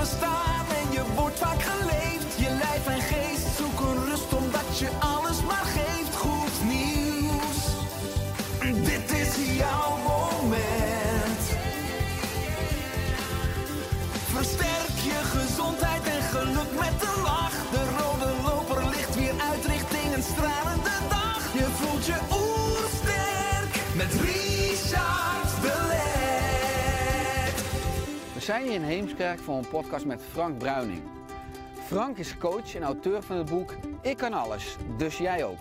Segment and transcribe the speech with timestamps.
[0.00, 0.29] Je hebt
[28.50, 31.02] zijn hier in Heemskerk voor een podcast met Frank Bruining.
[31.86, 35.60] Frank is coach en auteur van het boek Ik kan alles, dus jij ook.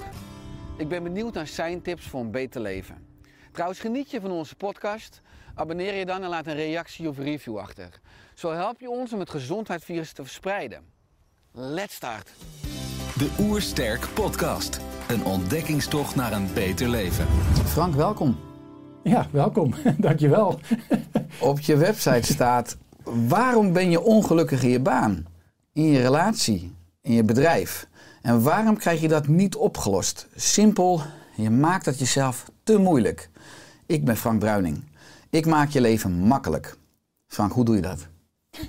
[0.77, 3.07] Ik ben benieuwd naar zijn tips voor een beter leven.
[3.51, 5.21] Trouwens, geniet je van onze podcast?
[5.55, 7.99] Abonneer je dan en laat een reactie of review achter.
[8.33, 10.83] Zo help je ons om het gezondheidsvirus te verspreiden.
[11.51, 12.31] Let's start!
[13.17, 14.79] De Oersterk Podcast.
[15.07, 17.25] Een ontdekkingstocht naar een beter leven.
[17.65, 18.48] Frank, welkom.
[19.03, 19.73] Ja, welkom.
[19.97, 20.59] Dankjewel.
[21.39, 25.25] Op je website staat: waarom ben je ongelukkig in je baan,
[25.73, 27.87] in je relatie, in je bedrijf?
[28.21, 30.27] En waarom krijg je dat niet opgelost?
[30.35, 31.01] Simpel,
[31.35, 33.29] je maakt het jezelf te moeilijk.
[33.85, 34.83] Ik ben Frank Bruining.
[35.29, 36.77] Ik maak je leven makkelijk.
[37.27, 38.07] Frank, hoe doe je dat?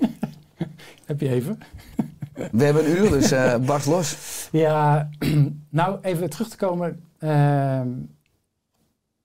[1.06, 1.58] Heb je even?
[2.53, 4.17] We hebben een uur, dus eh barst los.
[4.53, 5.08] Ja,
[5.70, 7.01] nou even terug te komen.
[7.19, 7.89] Ehm,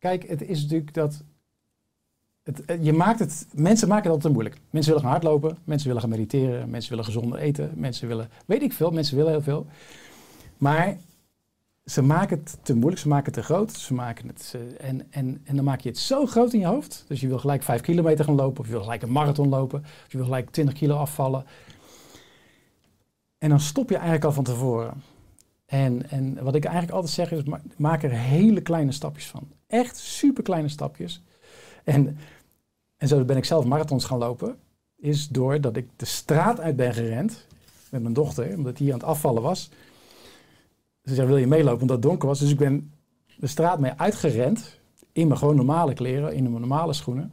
[0.06, 1.24] kijk, het is natuurlijk dat.
[2.44, 4.62] Het, je maakt het, mensen maken het altijd moeilijk.
[4.70, 8.62] Mensen willen gaan hardlopen, mensen willen gaan mediteren, mensen willen gezonder eten, mensen willen, weet
[8.62, 9.68] ik veel, mensen willen heel veel.
[10.58, 10.98] Maar
[11.86, 13.72] ze maken het te moeilijk, ze maken het te groot.
[13.72, 16.66] Ze maken het, eh, en, en, en dan maak je het zo groot in je
[16.66, 17.06] hoofd.
[17.08, 19.80] Dus je wil gelijk vijf kilometer gaan lopen, of je wil gelijk een marathon lopen,
[19.80, 21.46] of je wil gelijk 20 kilo afvallen.
[23.38, 25.02] En dan stop je eigenlijk al van tevoren.
[25.66, 29.48] En, en wat ik eigenlijk altijd zeg is, ma- maak er hele kleine stapjes van.
[29.68, 31.24] Echt super kleine stapjes.
[31.84, 32.18] En,
[32.98, 34.58] en zo ben ik zelf marathons gaan lopen.
[34.96, 37.48] Is doordat ik de straat uit ben gerend
[37.90, 39.70] met mijn dochter, omdat die aan het afvallen was.
[41.04, 42.40] Ze zei, wil je meelopen omdat het donker was?
[42.40, 42.92] Dus ik ben
[43.38, 44.80] de straat mee uitgerend.
[45.12, 47.32] In mijn gewoon normale kleren, in mijn normale schoenen.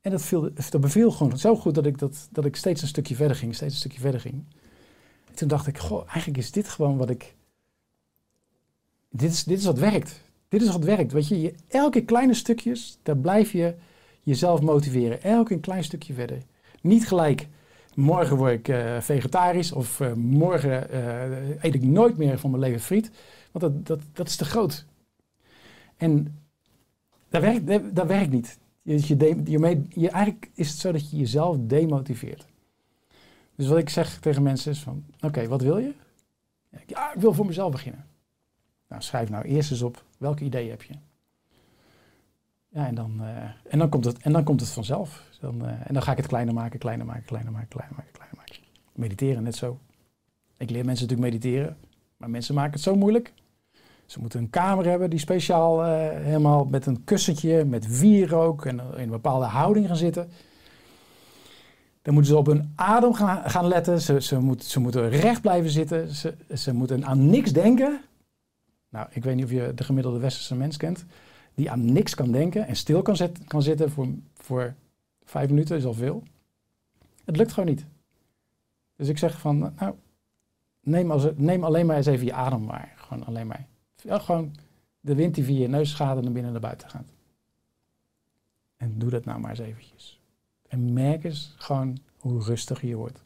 [0.00, 0.50] En dat, viel,
[0.80, 3.72] beviel gewoon zo goed dat ik, dat, dat ik steeds een stukje verder ging, steeds
[3.72, 4.44] een stukje verder ging.
[5.36, 7.34] En toen dacht ik, goh, eigenlijk is dit gewoon wat ik...
[9.10, 10.20] Dit is, dit is wat werkt.
[10.48, 11.12] Dit is wat werkt.
[11.12, 13.74] Weet je, elke kleine stukjes, daar blijf je
[14.22, 15.22] jezelf motiveren.
[15.22, 16.42] Elke klein stukje verder.
[16.80, 17.48] Niet gelijk,
[17.94, 22.62] morgen word ik eh, vegetarisch of eh, morgen eh, eet ik nooit meer van mijn
[22.62, 23.10] leven friet.
[23.52, 24.86] Want dat, dat, dat is te groot.
[25.96, 26.38] En
[27.28, 28.58] dat werkt, dat, werkt niet.
[28.82, 32.46] Je, je, je, eigenlijk is het zo dat je jezelf demotiveert.
[33.56, 35.94] Dus wat ik zeg tegen mensen is van, oké, wat wil je?
[36.86, 38.06] Ja, ik wil voor mezelf beginnen.
[38.88, 40.94] Nou, schrijf nou eerst eens op, welke ideeën heb je?
[42.68, 45.22] Ja, en dan, eh, en dan, komt, het, en dan komt het vanzelf.
[45.40, 48.12] Dan, eh, en dan ga ik het kleiner maken, kleiner maken, kleiner maken, kleiner maken,
[48.12, 48.56] kleiner maken.
[48.92, 49.78] Mediteren net zo.
[50.56, 51.76] Ik leer mensen natuurlijk mediteren,
[52.16, 53.32] maar mensen maken het zo moeilijk.
[54.06, 58.80] Ze moeten een kamer hebben die speciaal eh, helemaal met een kussentje, met wierook en
[58.80, 60.30] in een bepaalde houding gaan zitten.
[62.06, 64.00] Dan moeten ze op hun adem gaan, gaan letten.
[64.00, 66.14] Ze, ze, moet, ze moeten recht blijven zitten.
[66.14, 68.00] Ze, ze moeten aan niks denken.
[68.88, 71.04] Nou, ik weet niet of je de gemiddelde westerse mens kent.
[71.54, 74.74] Die aan niks kan denken en stil kan, zet, kan zitten voor, voor
[75.24, 76.22] vijf minuten is al veel.
[77.24, 77.84] Het lukt gewoon niet.
[78.96, 79.94] Dus ik zeg van, nou,
[80.80, 82.92] neem, als, neem alleen maar eens even je adem waar.
[82.96, 83.66] Gewoon alleen maar.
[83.96, 84.54] Gewoon
[85.00, 87.06] de wind die via je neus gaat en naar binnen naar buiten gaat.
[88.76, 90.20] En doe dat nou maar eens eventjes.
[90.68, 93.24] En merk eens gewoon hoe rustig je wordt.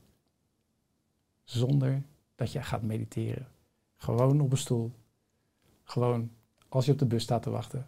[1.45, 2.03] Zonder
[2.35, 3.49] dat je gaat mediteren.
[3.97, 4.93] Gewoon op een stoel.
[5.85, 6.31] Gewoon
[6.69, 7.87] als je op de bus staat te wachten.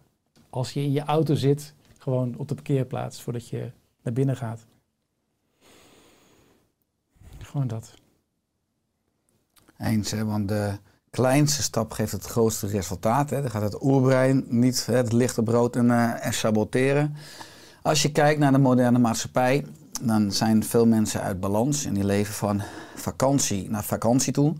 [0.51, 3.71] Als je in je auto zit, gewoon op de parkeerplaats voordat je
[4.03, 4.67] naar binnen gaat.
[7.39, 7.95] Gewoon dat.
[9.79, 10.79] Eens, hè, want de
[11.11, 13.31] kleinste stap geeft het grootste resultaat.
[13.31, 13.41] Hè.
[13.41, 17.17] Dan gaat het oerbrein niet hè, het lichte brood en, eh, en saboteren.
[17.83, 19.65] Als je kijkt naar de moderne maatschappij,
[20.01, 22.63] dan zijn veel mensen uit balans en die leven van
[22.95, 24.55] vakantie naar vakantie toe.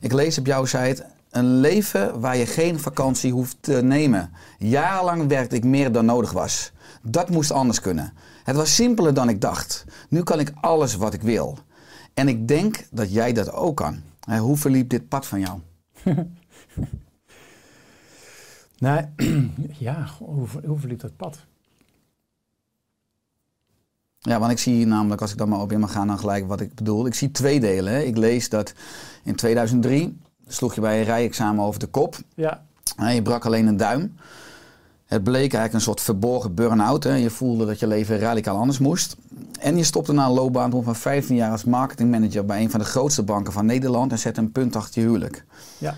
[0.00, 4.30] Ik lees op jouw site, een leven waar je geen vakantie hoeft te nemen.
[4.58, 6.72] Jarenlang werkte ik meer dan nodig was.
[7.02, 8.12] Dat moest anders kunnen.
[8.44, 9.84] Het was simpeler dan ik dacht.
[10.08, 11.58] Nu kan ik alles wat ik wil.
[12.14, 14.02] En ik denk dat jij dat ook kan.
[14.38, 15.60] Hoe verliep dit pad van jou?
[18.78, 19.04] Nou,
[19.78, 21.38] ja, hoe, hoe verliep dat pad?
[24.26, 26.46] Ja, want ik zie namelijk, als ik dan maar op in mag gaan, dan gelijk
[26.48, 27.06] wat ik bedoel.
[27.06, 27.92] Ik zie twee delen.
[27.92, 28.00] Hè.
[28.00, 28.72] Ik lees dat
[29.22, 32.16] in 2003 sloeg je bij een rijexamen over de kop.
[32.34, 32.62] Ja,
[32.96, 34.14] Hè, Je brak alleen een duim.
[35.04, 37.04] Het bleek eigenlijk een soort verborgen burn-out.
[37.04, 37.14] hè.
[37.14, 39.16] Je voelde dat je leven radicaal anders moest.
[39.60, 42.86] En je stopte na een loopbaan van 15 jaar als marketingmanager bij een van de
[42.86, 45.44] grootste banken van Nederland en zette een punt achter je huwelijk.
[45.78, 45.94] ja.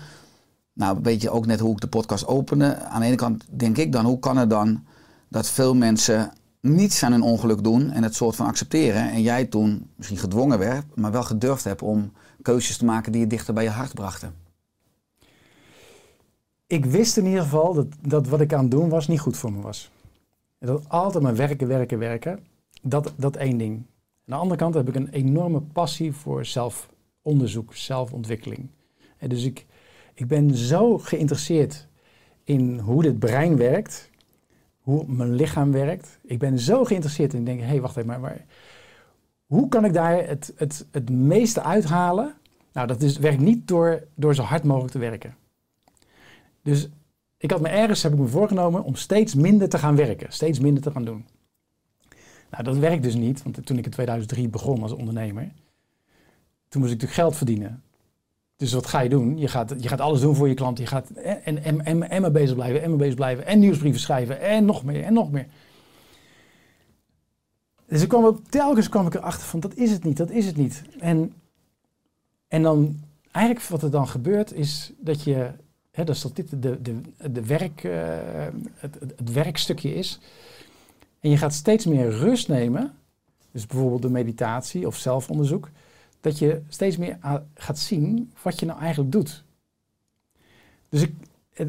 [0.73, 2.77] Nou, weet je ook net hoe ik de podcast opende.
[2.79, 4.83] Aan de ene kant denk ik dan, hoe kan het dan
[5.27, 6.31] dat veel mensen
[6.67, 9.11] niets aan hun ongeluk doen en het soort van accepteren.
[9.11, 12.11] En jij toen misschien gedwongen werd, maar wel gedurfd hebt om
[12.41, 14.33] keuzes te maken die je dichter bij je hart brachten.
[16.67, 19.37] Ik wist in ieder geval dat, dat wat ik aan het doen was niet goed
[19.37, 19.91] voor me was.
[20.59, 22.39] Dat altijd maar werken, werken, werken.
[22.81, 23.75] Dat, dat één ding.
[23.75, 23.85] Aan
[24.25, 28.69] de andere kant heb ik een enorme passie voor zelfonderzoek, zelfontwikkeling.
[29.17, 29.65] En dus ik,
[30.13, 31.87] ik ben zo geïnteresseerd
[32.43, 34.06] in hoe dit brein werkt,
[34.87, 36.19] hoe mijn lichaam werkt.
[36.23, 38.45] Ik ben zo geïnteresseerd in denk, hé, hey, wacht even, maar, maar
[39.45, 42.33] hoe kan ik daar het, het, het meeste uithalen?
[42.73, 45.35] Nou, dat is, werkt niet door, door zo hard mogelijk te werken.
[46.61, 46.89] Dus
[47.37, 50.59] ik had me ergens, heb ik me voorgenomen om steeds minder te gaan werken, steeds
[50.59, 51.25] minder te gaan doen.
[52.49, 55.51] Nou, dat werkt dus niet, want toen ik in 2003 begon als ondernemer,
[56.67, 57.83] toen moest ik natuurlijk geld verdienen.
[58.57, 59.37] Dus wat ga je doen?
[59.37, 60.77] Je gaat, je gaat alles doen voor je klant.
[60.77, 64.41] Je gaat en, en, en, en, bezig blijven, en maar bezig blijven, en nieuwsbrieven schrijven,
[64.41, 65.47] en nog meer, en nog meer.
[67.87, 70.55] Dus ik kwam telkens kwam ik erachter van, dat is het niet, dat is het
[70.55, 70.81] niet.
[70.99, 71.33] En,
[72.47, 72.99] en dan,
[73.31, 75.51] eigenlijk wat er dan gebeurt, is dat je,
[75.91, 77.01] hè, dat is dat dit de, de,
[77.31, 78.17] de werk, eh,
[79.15, 80.19] het werkstukje is.
[81.19, 82.93] En je gaat steeds meer rust nemen,
[83.51, 85.69] dus bijvoorbeeld de meditatie of zelfonderzoek,
[86.21, 87.17] dat je steeds meer
[87.55, 89.43] gaat zien wat je nou eigenlijk doet.
[90.89, 91.13] Dus ik,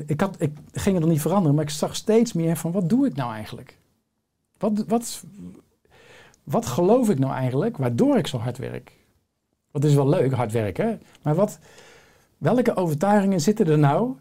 [0.06, 2.88] ik, had, ik ging het nog niet veranderen, maar ik zag steeds meer van wat
[2.88, 3.78] doe ik nou eigenlijk?
[4.58, 5.24] Wat, wat,
[6.42, 8.92] wat geloof ik nou eigenlijk waardoor ik zo hard werk?
[9.70, 11.58] Wat is wel leuk, hard werken, maar wat,
[12.38, 14.16] welke overtuigingen zitten er nou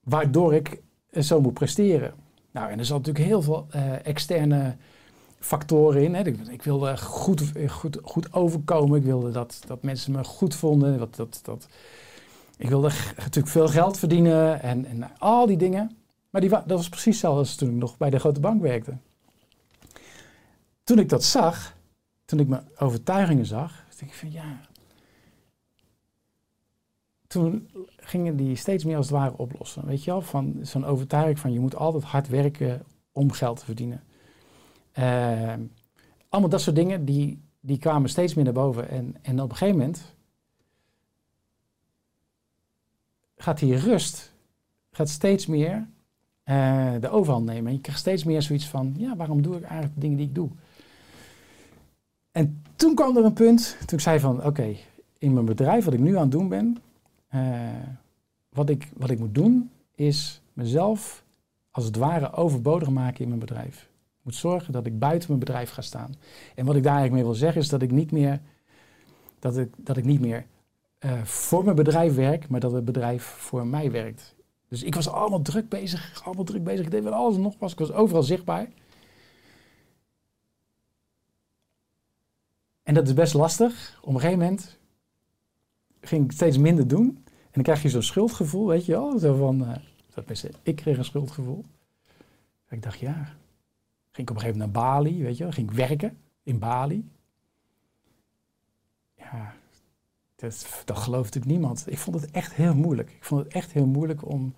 [0.00, 0.82] waardoor ik
[1.20, 2.14] zo moet presteren?
[2.50, 4.76] Nou, en er zat natuurlijk heel veel eh, externe
[5.40, 6.14] factoren in.
[6.14, 6.22] Hè.
[6.26, 8.98] Ik, ik wilde goed, goed, goed overkomen.
[8.98, 10.98] Ik wilde dat, dat mensen me goed vonden.
[10.98, 11.68] Dat, dat, dat,
[12.56, 15.96] ik wilde natuurlijk veel geld verdienen en, en al die dingen.
[16.30, 18.96] Maar die, dat was precies hetzelfde als toen ik nog bij de grote bank werkte.
[20.84, 21.76] Toen ik dat zag,
[22.24, 24.60] toen ik mijn overtuigingen zag, dacht ik van ja.
[27.26, 29.86] Toen gingen die steeds meer als het ware oplossen.
[29.86, 32.82] Weet je wel, van zo'n overtuiging van je moet altijd hard werken
[33.12, 34.02] om geld te verdienen.
[34.92, 35.54] Eh,
[36.28, 38.88] allemaal dat soort dingen, die, die kwamen steeds meer naar boven.
[38.88, 40.14] En, en op een gegeven moment
[43.36, 44.32] gaat die rust
[44.90, 45.88] gaat steeds meer
[46.42, 47.66] eh, de overhand nemen.
[47.66, 50.26] En je krijgt steeds meer zoiets van, ja, waarom doe ik eigenlijk de dingen die
[50.26, 50.48] ik doe?
[52.30, 54.76] En toen kwam er een punt, toen ik zei van, oké,
[55.18, 56.76] in mijn bedrijf, wat ik nu aan het doen ben,
[57.28, 57.68] eh,
[58.48, 61.24] wat, ik, wat ik moet doen, is mezelf
[61.70, 63.89] als het ware overbodig maken in mijn bedrijf.
[64.34, 66.14] Zorgen dat ik buiten mijn bedrijf ga staan.
[66.54, 68.40] En wat ik daar eigenlijk mee wil zeggen is dat ik niet meer,
[69.38, 70.46] dat ik, dat ik niet meer
[70.98, 74.34] eh, voor mijn bedrijf werk, maar dat het bedrijf voor mij werkt.
[74.68, 76.84] Dus ik was allemaal druk bezig, allemaal druk bezig.
[76.84, 77.72] Ik deed van alles en nog was.
[77.72, 78.68] Ik was overal zichtbaar.
[82.82, 83.98] En dat is best lastig.
[84.02, 84.78] Op een gegeven moment
[86.00, 87.22] ging ik steeds minder doen.
[87.26, 89.18] En dan krijg je zo'n schuldgevoel, weet je wel.
[89.18, 89.76] Zo van, eh,
[90.14, 91.64] dat ik kreeg een schuldgevoel.
[92.68, 93.36] Ik dacht, ja.
[94.10, 95.52] Ging ik op een gegeven moment naar Bali, weet je.
[95.52, 97.08] Ging ik werken in Bali.
[99.14, 99.54] Ja,
[100.36, 101.84] dat, dat gelooft natuurlijk niemand.
[101.86, 103.10] Ik vond het echt heel moeilijk.
[103.10, 104.54] Ik vond het echt heel moeilijk om,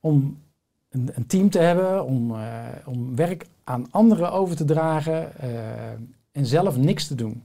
[0.00, 0.42] om
[0.88, 5.90] een, een team te hebben, om, eh, om werk aan anderen over te dragen eh,
[6.32, 7.42] en zelf niks te doen.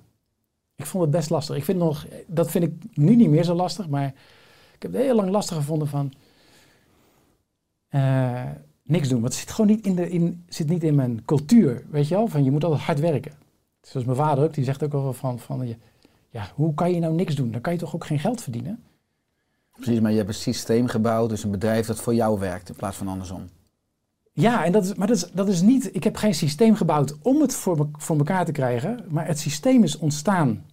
[0.76, 1.56] Ik vond het best lastig.
[1.56, 4.08] Ik vind nog, dat vind ik nu niet meer zo lastig, maar
[4.76, 6.14] ik heb het heel lang lastig gevonden van
[7.88, 8.50] eh,
[8.90, 9.22] niks doen.
[9.22, 12.16] Want het zit gewoon niet in, de, in, zit niet in mijn cultuur, weet je
[12.16, 12.28] wel?
[12.28, 13.32] Van je moet altijd hard werken.
[13.82, 15.76] Zoals mijn vader ook, die zegt ook wel van, van je,
[16.30, 17.52] ja, hoe kan je nou niks doen?
[17.52, 18.84] Dan kan je toch ook geen geld verdienen?
[19.72, 22.76] Precies, maar je hebt een systeem gebouwd, dus een bedrijf dat voor jou werkt in
[22.76, 23.46] plaats van andersom.
[24.34, 25.96] Ja, en dat is, maar dat is, dat is niet.
[25.96, 29.40] Ik heb geen systeem gebouwd om het voor, me- voor elkaar te krijgen, maar het
[29.40, 30.66] systeem is ontstaan.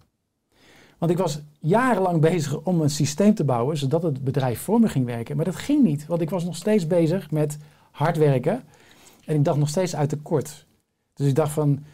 [0.99, 4.89] Want ik was jarenlang bezig om een systeem te bouwen zodat het bedrijf voor me
[4.89, 5.37] ging werken.
[5.37, 7.59] Maar dat ging niet, want ik was nog steeds bezig met
[7.97, 8.65] hard werken.
[9.25, 10.67] En ik dacht nog steeds uit tekort.
[11.15, 11.85] Dus ik dacht van,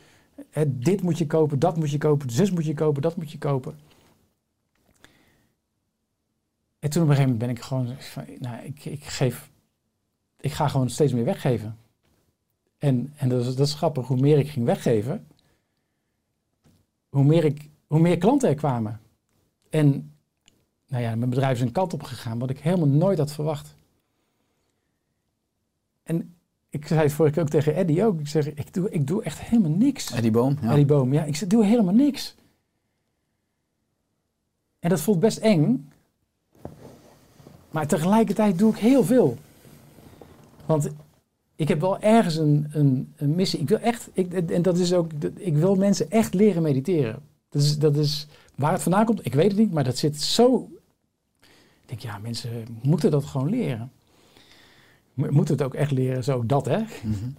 [0.50, 3.30] eh, dit moet je kopen, dat moet je kopen, zus moet je kopen, dat moet
[3.30, 3.78] je kopen.
[6.78, 7.96] En toen op een gegeven moment ben ik gewoon
[8.38, 9.50] nou, ik, ik geef,
[10.40, 11.78] ik ga gewoon steeds meer weggeven.
[12.78, 15.26] En, en dat, is, dat is grappig, hoe meer ik ging weggeven,
[17.08, 19.00] hoe meer, ik, hoe meer klanten er kwamen.
[19.70, 20.12] En
[20.88, 23.74] nou ja, mijn bedrijf is een kant op gegaan wat ik helemaal nooit had verwacht.
[26.02, 26.34] En
[26.68, 28.20] ik zei het vorige keer ook tegen Eddie ook.
[28.20, 30.12] Ik zeg, ik doe, ik doe echt helemaal niks.
[30.12, 30.58] Eddie Boom.
[30.62, 30.70] Ja.
[30.70, 31.24] Eddie Boom, ja.
[31.24, 32.34] Ik zeg, doe helemaal niks.
[34.78, 35.90] En dat voelt best eng.
[37.70, 39.36] Maar tegelijkertijd doe ik heel veel.
[40.66, 40.88] Want
[41.56, 43.60] ik heb wel ergens een, een, een missie.
[43.60, 47.22] Ik wil echt, ik, en dat is ook, ik wil mensen echt leren mediteren.
[47.48, 50.20] Dat is, dat is waar het vandaan komt, ik weet het niet, maar dat zit
[50.20, 50.68] zo.
[51.40, 53.92] Ik denk, ja, mensen moeten dat gewoon leren.
[55.14, 56.78] Mo- Moeten het ook echt leren, zo dat hè.
[57.02, 57.30] Mhm.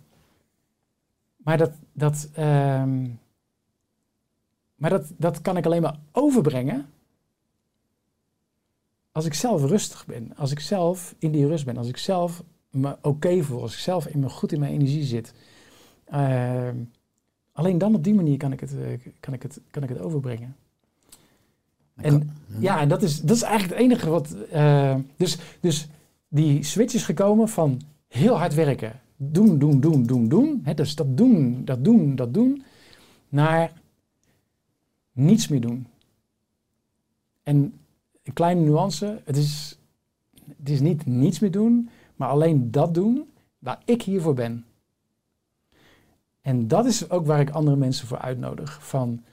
[1.38, 3.10] Maar dat, dat, ehm,
[4.76, 6.90] maar dat, dat kan ik alleen maar overbrengen
[9.12, 10.36] als ik zelf rustig ben.
[10.36, 11.78] Als ik zelf in die rust ben.
[11.78, 13.62] Als ik zelf me oké voel.
[13.62, 15.34] Als ik zelf in me, goed in mijn energie zit.
[16.06, 16.76] Ehm,
[17.52, 20.00] alleen dan op die manier kan ik het, eh, kan ik het, kan ik het
[20.00, 20.56] overbrengen.
[21.96, 24.36] En ja, en dat is, dat is eigenlijk het enige wat.
[24.52, 25.88] eh, dus, dus
[26.34, 29.00] die switch is gekomen van heel hard werken.
[29.16, 30.62] Doen, doen, doen, doen, doen.
[30.64, 32.64] Hè, dus dat doen, dat doen, dat doen.
[33.30, 33.72] Naar
[35.12, 35.88] niets meer doen.
[37.44, 37.74] En
[38.24, 39.22] een kleine nuance.
[39.24, 39.80] Het is,
[40.58, 43.26] het is niet niets meer doen, maar alleen dat doen
[43.60, 44.66] waar ik hiervoor ben.
[46.42, 48.88] En dat is ook waar ik andere mensen voor uitnodig.
[48.88, 49.24] Van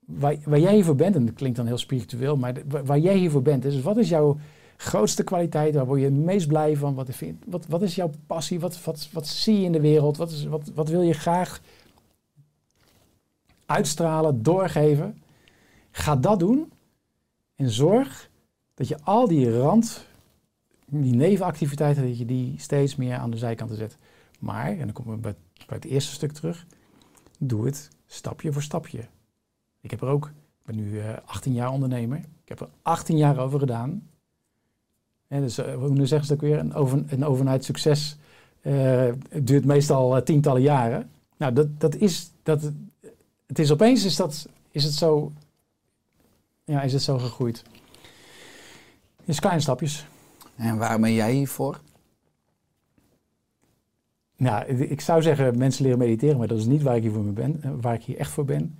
[0.00, 3.42] waar, waar jij hiervoor bent, en dat klinkt dan heel spiritueel, maar waar, jij hiervoor
[3.42, 4.38] bent, is wat is jouw
[4.82, 5.74] grootste kwaliteit?
[5.74, 6.94] Waar word je het meest blij van?
[6.94, 7.08] Wat,
[7.46, 8.60] wat, wat is jouw passie?
[8.60, 10.16] Wat, wat, wat zie je in de wereld?
[10.16, 11.60] Wat, is, wat, wat wil je graag
[13.66, 15.22] uitstralen, doorgeven?
[15.90, 16.72] Ga dat doen
[17.54, 18.30] en zorg
[18.74, 20.06] dat je al die rand,
[20.86, 23.96] die nevenactiviteiten, dat je die steeds meer aan de zijkanten zet.
[24.38, 25.34] Maar, en dan komen we bij,
[25.66, 26.66] het eerste stuk terug,
[27.38, 29.08] doe het stapje voor stapje.
[29.80, 33.16] Ik heb er ook, ik ben nu eh 18 jaar ondernemer, ik heb er 18
[33.16, 34.10] jaar over gedaan.
[35.32, 38.16] Hè, dus eh, hoe zeggen ze ook weer, een, over, een overnight succes
[38.60, 39.08] eh,
[39.42, 41.10] duurt meestal eh, tientallen jaren.
[41.36, 42.70] Nou, dat, dat is, dat,
[43.46, 45.32] het is opeens is, dat, is het zo,
[46.64, 47.62] ja, is het zo gegroeid.
[49.24, 50.06] Dus kleine stapjes.
[50.56, 51.80] En waar ben jij hiervoor?
[54.36, 57.22] Nou, ik zou zeggen mensen leren mediteren, maar dat is niet waar ik hier, voor
[57.22, 58.78] ben, waar ik hier echt voor ben.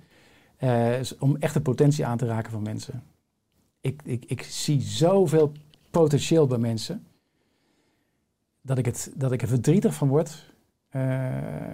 [0.99, 3.03] Is om echt de potentie aan te raken van mensen.
[3.81, 5.51] Ik, ik, ik zie zoveel
[5.93, 7.03] potentieel bij mensen
[8.61, 10.53] dat ik, het, dat ik er verdrietig van word
[10.89, 11.31] eh,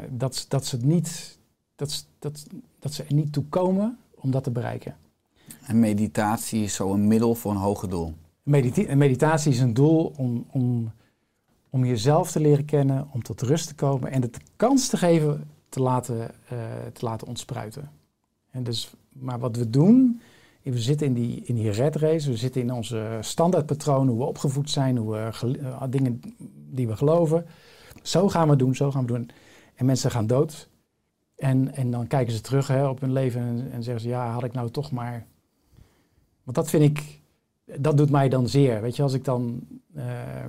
[0.09, 1.37] dat, dat, ze het niet,
[1.75, 2.45] dat, dat,
[2.79, 4.95] dat ze er niet toe komen om dat te bereiken.
[5.65, 8.13] En meditatie is zo een middel voor een hoger doel.
[8.43, 10.91] Medita- meditatie is een doel om, om,
[11.69, 14.97] om jezelf te leren kennen, om tot rust te komen en het de kans te
[14.97, 16.57] geven te laten, eh,
[16.93, 17.91] te laten ontspruiten.
[18.51, 20.21] En dus, maar wat we doen,
[20.61, 24.29] we zitten in die, in die red race, we zitten in onze standaardpatronen, hoe we
[24.29, 26.21] opgevoed zijn, hoe eh, dingen
[26.69, 27.45] die we geloven.
[28.03, 29.29] Zo gaan we doen, zo gaan we doen.
[29.75, 30.69] En mensen gaan dood.
[31.35, 34.31] En, en dan kijken ze terug hè, op hun leven en, en zeggen ze, ja,
[34.31, 35.25] had ik nou toch maar...
[36.43, 37.19] Want dat vind ik,
[37.79, 38.81] dat doet mij dan zeer.
[38.81, 40.47] Weet je, als ik dan eh, eh,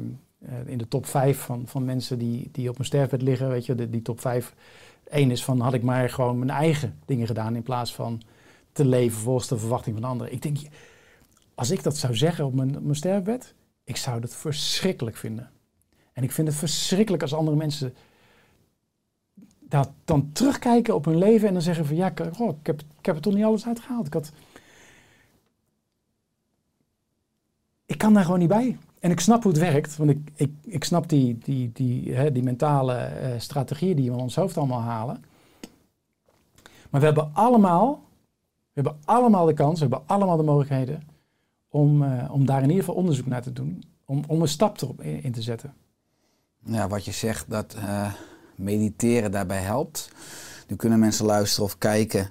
[0.66, 3.90] in de top 5 van, van mensen die, die op mijn sterfbed liggen, weet je,
[3.90, 4.54] die top 5,
[5.04, 8.22] één is van had ik maar gewoon mijn eigen dingen gedaan in plaats van
[8.72, 10.32] te leven volgens de verwachting van anderen.
[10.32, 10.58] Ik denk,
[11.54, 15.50] als ik dat zou zeggen op mijn, sterfbed, ik zou dat verschrikkelijk vinden.
[16.12, 17.94] En ik vind het verschrikkelijk als andere mensen
[19.60, 23.06] dat dan terugkijken op hun leven en dan zeggen van ja, ik- ik, heb, ik
[23.06, 24.06] heb er toch niet alles uitgehaald.
[24.06, 24.32] Ik had,
[27.86, 28.78] ik kan daar gewoon niet bij.
[29.00, 32.32] En ik snap hoe het werkt, want ik, ik, ik snap die, die, die, hè,
[32.32, 35.24] die mentale eh, strategieën die we in ons hoofd allemaal halen.
[36.90, 38.02] Maar we hebben allemaal,
[38.72, 41.02] we hebben allemaal de kans, we hebben allemaal de mogelijkheden
[41.68, 43.82] om, eh, om daar in ieder geval onderzoek naar te doen.
[44.04, 45.74] Om, om een stap erop in, in te zetten.
[46.64, 48.12] Ja, wat je zegt, dat eh,
[48.54, 50.12] mediteren daarbij helpt.
[50.68, 52.30] Nu kunnen mensen luisteren of kijken,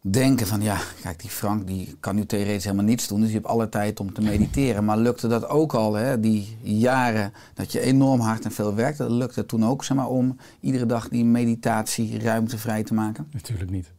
[0.00, 3.34] denken van ja, kijk die Frank die kan nu theoretisch helemaal niets doen, dus je
[3.34, 4.84] hebt alle tijd om te mediteren.
[4.84, 6.20] Maar lukte dat ook al, hè?
[6.20, 10.08] die jaren dat je enorm hard en veel werkte, lukte het toen ook zeg maar,
[10.08, 13.28] om iedere dag die meditatie ruimte vrij te maken?
[13.30, 13.92] Natuurlijk niet.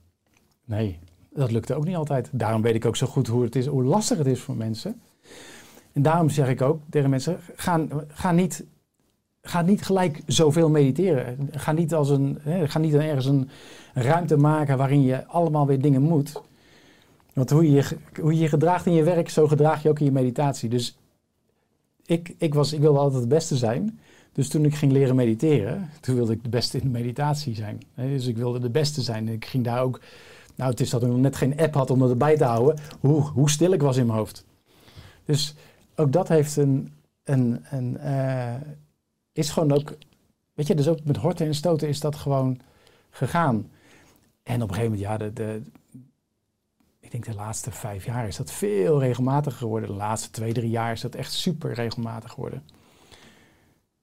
[0.65, 0.99] Nee,
[1.33, 2.29] Dat lukte ook niet altijd.
[2.31, 5.01] Daarom weet ik ook zo goed hoe, het is, hoe lastig het is voor mensen.
[5.91, 8.65] En daarom zeg ik ook tegen mensen, ga, ga, niet,
[9.41, 11.49] ga niet gelijk zoveel mediteren.
[11.51, 13.49] Ga niet, als een, hè, ga niet ergens een
[13.93, 16.41] ruimte maken waarin je allemaal weer dingen moet.
[17.33, 20.05] Want hoe je, hoe je je gedraagt in je werk, zo gedraag je ook in
[20.05, 20.69] je meditatie.
[20.69, 20.97] Dus
[22.05, 23.99] ik, ik, was, ik wilde altijd het beste zijn.
[24.33, 27.81] Dus toen ik ging leren mediteren, toen wilde ik de beste in de meditatie zijn.
[27.95, 29.27] Dus ik wilde de beste zijn.
[29.27, 29.99] Ik ging daar ook,
[30.55, 32.83] nou het is dat ik nog net geen app had om dat erbij te houden,
[32.99, 34.45] hoe, hoe stil ik was in mijn hoofd.
[35.25, 35.55] Dus
[35.95, 36.93] ook dat heeft een,
[37.23, 38.55] een, een eh,
[39.31, 39.97] is gewoon ook,
[40.53, 42.59] weet je, dus ook met horten en stoten is dat gewoon
[43.09, 43.71] gegaan.
[44.43, 45.61] En op een gegeven moment, ja, de, de,
[46.99, 49.89] ik denk de laatste vijf jaar is dat veel regelmatiger geworden.
[49.89, 52.63] De laatste twee, drie jaar is dat echt super regelmatig geworden.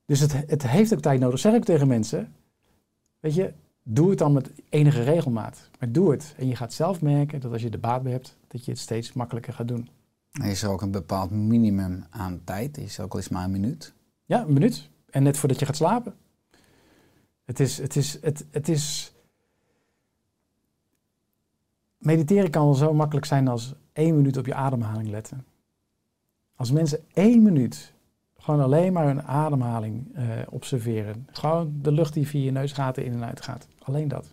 [0.04, 1.38] Dus het, het heeft ook tijd nodig.
[1.38, 2.34] Zeg ik tegen mensen,
[3.20, 3.52] weet je,
[3.94, 5.68] doe het dan met enige regelmaat.
[5.78, 6.34] Maar doe het.
[6.36, 8.80] En je gaat zelf merken dat als je er baat bij hebt, dat je het
[8.80, 9.88] steeds makkelijker gaat doen.
[10.32, 12.78] Er is ook een bepaald minimum aan tijd.
[12.78, 13.94] Is ook al eens maar een minuut.
[14.24, 14.88] Ja, een minuut.
[15.10, 16.14] En net voordat je gaat slapen.
[17.44, 19.12] Het is, het is, het, het is...
[21.98, 25.44] Mediteren kan wel zo makkelijk zijn als één minuut op je ademhaling letten.
[26.56, 27.92] Als mensen één minuut
[28.38, 31.28] gewoon alleen maar hun ademhaling eh, observeren.
[31.32, 33.68] Gewoon de lucht die via je neusgaten in en uit gaat.
[33.82, 34.26] Alleen dat.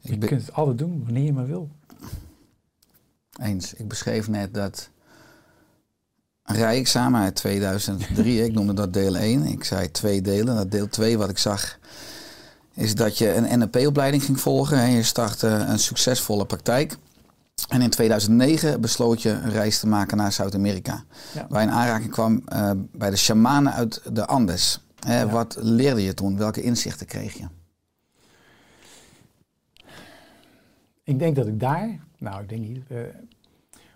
[0.00, 1.68] Ik Je kunt het altijd doen wanneer je maar wil.
[3.40, 3.74] Eens.
[3.74, 4.90] Ik beschreef net dat
[6.42, 9.42] rijexamen uit 2003, ik noemde dat deel 1.
[9.42, 10.54] Ik zei twee delen.
[10.54, 11.78] Dat deel 2 wat ik zag
[12.74, 16.96] is dat je een NLP-opleiding ging volgen en je startte een succesvolle praktijk.
[17.68, 21.04] En in 2009 besloot je een reis te maken naar Zuid-Amerika.
[21.34, 21.46] Ja.
[21.48, 24.80] Waar je in aanraking kwam eh, bij de shamanen uit de Andes.
[25.06, 25.26] Hè, Ja.
[25.28, 26.36] Wat leerde je toen?
[26.36, 27.44] Welke inzichten kreeg je?
[31.04, 32.98] Ik denk dat ik daar, nou ik denk niet, eh,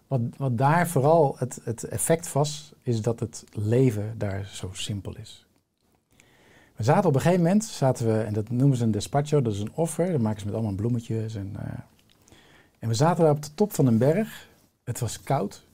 [0.06, 5.16] wat, wat daar vooral het, het effect was, is dat het leven daar zo simpel
[5.16, 5.46] is.
[6.76, 9.52] We zaten op een gegeven moment, zaten we, en dat noemen ze een despacho, dat
[9.52, 11.34] is een offer, dat maken ze met allemaal bloemetjes.
[11.34, 11.78] En, eh,
[12.86, 14.48] en we zaten daar op de top van een berg,
[14.84, 15.66] het was koud,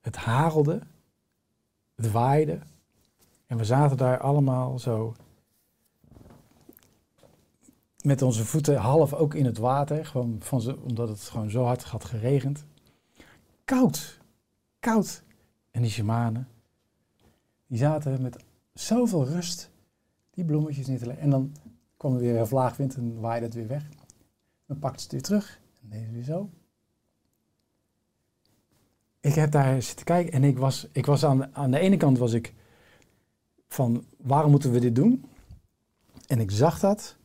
[0.00, 0.80] het hagelde,
[1.94, 2.58] het waaide.
[3.46, 5.14] En we zaten daar allemaal zo
[8.02, 11.84] met onze voeten half ook in het water, gewoon van omdat het gewoon zo hard
[11.84, 12.64] had geregend.
[13.64, 14.18] Koud,
[14.80, 15.22] koud.
[15.70, 16.48] En die shamanen,
[17.66, 19.70] die zaten met zoveel rust
[20.30, 21.24] die bloemetjes neer te leggen.
[21.24, 21.52] En dan
[21.96, 23.88] kwam er weer een vlaagwind en waaide het weer weg.
[24.66, 26.50] Dan pakte ze het weer terug het weer zo.
[29.20, 32.18] Ik heb daar zitten kijken en ik was, ik was aan, aan de ene kant
[32.18, 32.54] was ik
[33.68, 35.24] van waarom moeten we dit doen?
[36.26, 37.16] En ik zag dat.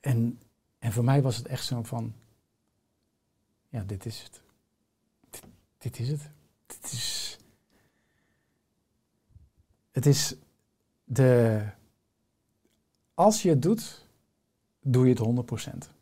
[0.00, 0.40] En,
[0.78, 2.14] en voor mij was het echt zo van,
[3.68, 4.40] ja, dit is het.
[5.30, 5.42] Dit,
[5.78, 6.30] dit is het.
[6.66, 7.38] Dit is,
[9.90, 10.34] het is
[11.04, 11.64] de,
[13.14, 14.06] als je het doet,
[14.80, 15.95] doe je het 100%.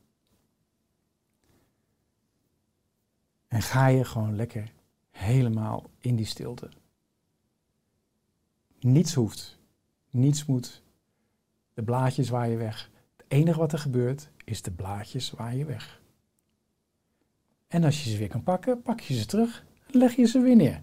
[3.55, 4.73] En ga je gewoon lekker
[5.11, 6.69] helemaal in die stilte.
[8.81, 9.59] Niets hoeft,
[10.11, 10.83] niets moet.
[11.75, 12.90] De blaadjes waaien weg.
[13.17, 16.01] Het enige wat er gebeurt is de blaadjes waaien weg.
[17.69, 20.40] En als je ze weer kan pakken, pak je ze terug en leg je ze
[20.40, 20.83] weer neer.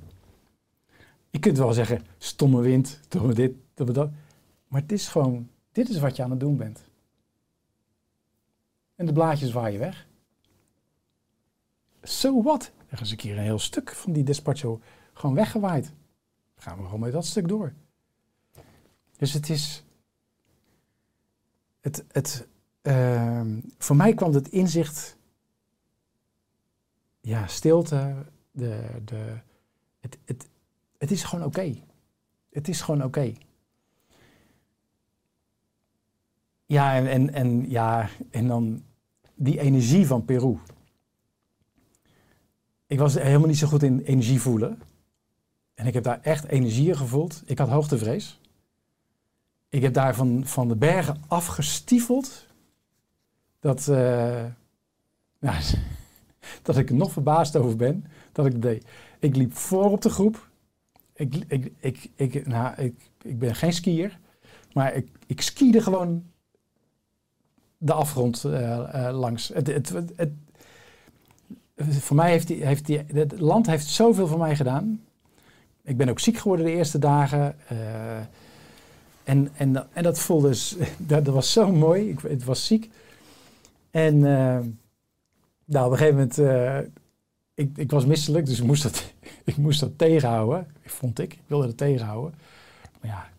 [1.29, 4.09] Je kunt wel zeggen, stomme wind, stomme dit, stomme dat.
[4.67, 6.83] Maar het is gewoon, dit is wat je aan het doen bent.
[8.95, 10.09] En de blaadjes waaien weg.
[12.03, 12.71] So what?
[12.89, 14.81] Er is een keer een heel stuk van die despacho
[15.13, 15.85] gewoon weggewaaid.
[15.85, 17.73] Dan gaan we gewoon met dat stuk door.
[19.17, 19.83] Dus het is.
[21.79, 22.47] Het, het,
[22.81, 25.17] ehm, voor mij kwam het inzicht.
[27.21, 28.25] Ja, stilte.
[28.51, 29.37] De, de,
[29.99, 30.47] het, het,
[30.97, 31.75] het is gewoon oké.
[32.49, 33.33] Het is gewoon oké.
[36.65, 38.83] Ja, en, en, en, ja, en dan
[39.35, 40.57] die energie van Peru.
[42.91, 44.81] Ik was helemaal niet zo goed in energie voelen.
[45.73, 47.43] En ik heb daar echt energieën gevoeld.
[47.45, 48.39] Ik had hoogtevrees.
[49.69, 52.45] Ik heb daar van, van de bergen afgestiefeld.
[53.59, 54.45] Dat, eh,
[55.39, 55.63] nou,
[56.63, 58.85] dat ik er nog verbaasd over ben dat ik deed.
[59.19, 60.49] Ik liep voor op de groep.
[61.13, 64.19] Ik, ik, ik, ik, nou, ik, ik ben geen skier.
[64.73, 66.25] Maar ik, ik skiede gewoon
[67.77, 69.47] de afgrond eh, eh, langs.
[69.47, 70.31] Het, het, het-
[71.89, 75.01] voor mij heeft, die, heeft die, het land heeft zoveel voor mij gedaan.
[75.83, 77.55] Ik ben ook ziek geworden de eerste dagen.
[77.67, 77.77] Eh,
[79.23, 82.09] En, en, en dat voelde, s- dat, dat was zo mooi.
[82.09, 82.89] Ik, het was ziek.
[83.91, 84.59] En eh,
[85.65, 86.77] nou, op een gegeven moment, eh,
[87.53, 89.13] ik, ik was misselijk, dus ik moest, dat,
[89.43, 90.67] ik moest dat tegenhouden.
[90.85, 91.33] Vond ik.
[91.33, 92.33] Ik wilde het tegenhouden.
[93.01, 93.29] Maar ja,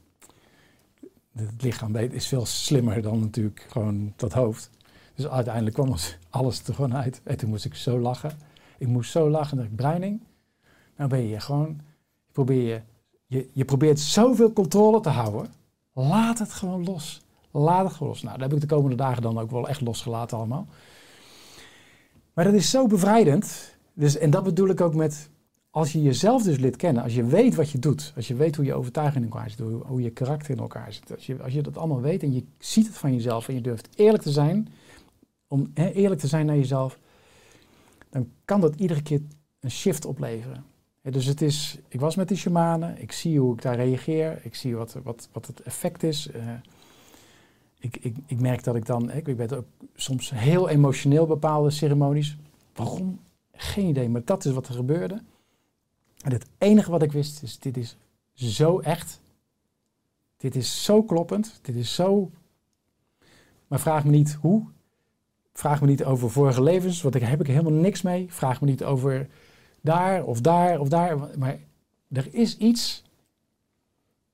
[1.42, 4.70] het lichaam is veel slimmer dan natuurlijk gewoon dat hoofd.
[5.14, 5.94] Dus uiteindelijk kwam
[6.30, 7.20] alles er gewoon uit.
[7.24, 8.32] En toen moest ik zo lachen.
[8.78, 10.20] Ik moest zo lachen dat ik Bruining.
[10.96, 11.80] Nou ben je gewoon,
[12.26, 12.84] je, probeer
[13.26, 15.52] je, je, probeert zoveel controle te houden.
[15.92, 17.22] Laat het gewoon los.
[17.50, 18.22] Laat het gewoon los.
[18.22, 20.66] Nou, dat heb ik de komende dagen dan ook wel echt losgelaten allemaal.
[22.32, 23.76] Maar dat is zo bevrijdend.
[23.92, 25.30] Dus, en dat bedoel ik ook met,
[25.70, 28.56] als je jezelf dus leert kennen, als je weet wat je doet, als je weet
[28.56, 31.42] hoe je overtuiging in elkaar zit, hoe, hoe je karakter in elkaar zit, als je,
[31.42, 34.22] als je dat allemaal weet en je ziet het van jezelf en je durft eerlijk
[34.22, 34.68] te zijn,
[35.52, 36.98] om eerlijk te zijn naar jezelf,
[38.10, 39.20] dan kan dat iedere keer
[39.60, 40.64] een shift opleveren.
[41.02, 44.54] Dus het is, ik was met die shamanen, ik zie hoe ik daar reageer, ik
[44.54, 46.30] zie wat, wat, wat het effect is.
[46.30, 46.54] eh,
[47.78, 51.70] ik, ik, ik merk dat ik dan, hè, ik ben ook soms heel emotioneel bepaalde
[51.70, 52.36] ceremonies.
[52.74, 53.20] Waarom?
[53.52, 55.22] Geen idee, maar dat is wat er gebeurde.
[56.22, 57.96] En het enige wat ik wist is, dit is
[58.34, 59.20] zo echt.
[60.36, 61.58] Dit is zo kloppend.
[61.62, 62.30] Dit is zo...
[63.66, 64.66] Maar vraag me niet hoe.
[65.52, 68.32] Vraag me niet over vorige levens, want daar heb ik helemaal niks mee.
[68.32, 69.28] Vraag me niet over
[69.80, 71.38] daar of daar of daar.
[71.38, 71.58] Maar
[72.08, 73.02] er is iets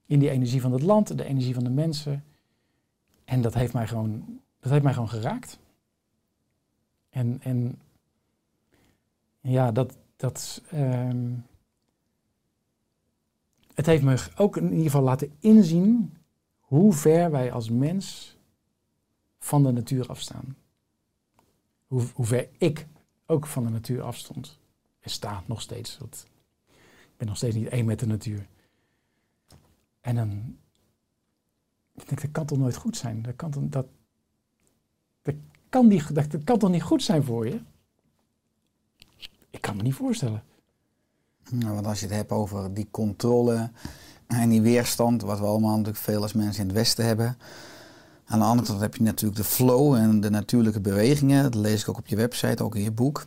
[0.06, 2.24] in die energie van het land, de energie van de mensen.
[3.24, 5.58] En dat heeft mij gewoon, dat heeft mij gewoon geraakt.
[7.10, 7.80] En, en
[9.40, 11.32] ja, dat, dat, ehm,
[13.74, 16.16] het heeft me ook in ieder geval laten inzien
[16.60, 18.36] hoe ver wij als mens
[19.38, 20.56] van de natuur afstaan.
[21.88, 22.86] Hoe, hoe ver ik
[23.26, 24.58] ook van de natuur afstond.
[25.00, 25.98] En sta nog steeds.
[26.00, 28.48] Ik ben nog steeds niet één met de natuur.
[30.00, 30.56] En dan
[32.02, 33.22] ik denk, dat kan toch nooit goed zijn?
[33.22, 33.86] Dat kan, dat,
[35.22, 35.34] dat,
[35.68, 37.60] kan dat kan toch niet goed zijn voor je?
[39.50, 40.42] Ik kan me niet voorstellen.
[41.50, 43.70] Nou, want als je het hebt over die controle
[44.26, 47.38] en die weerstand, wat we allemaal natuurlijk veel als mensen in het Westen hebben.
[48.28, 51.42] Aan de andere kant heb je natuurlijk de flow en de natuurlijke bewegingen.
[51.42, 53.26] Dat lees ik ook op je website, ook in je boek.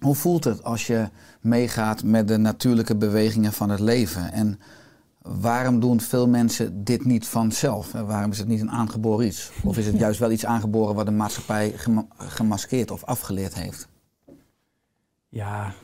[0.00, 1.08] Hoe voelt het als je
[1.40, 4.32] meegaat met de natuurlijke bewegingen van het leven?
[4.32, 4.60] En
[5.22, 7.94] waarom doen veel mensen dit niet vanzelf?
[7.94, 9.50] En waarom is het niet een aangeboren iets?
[9.64, 13.88] Of is het juist wel iets aangeboren wat de maatschappij gema- gemaskeerd of afgeleerd heeft?
[15.28, 15.74] Ja.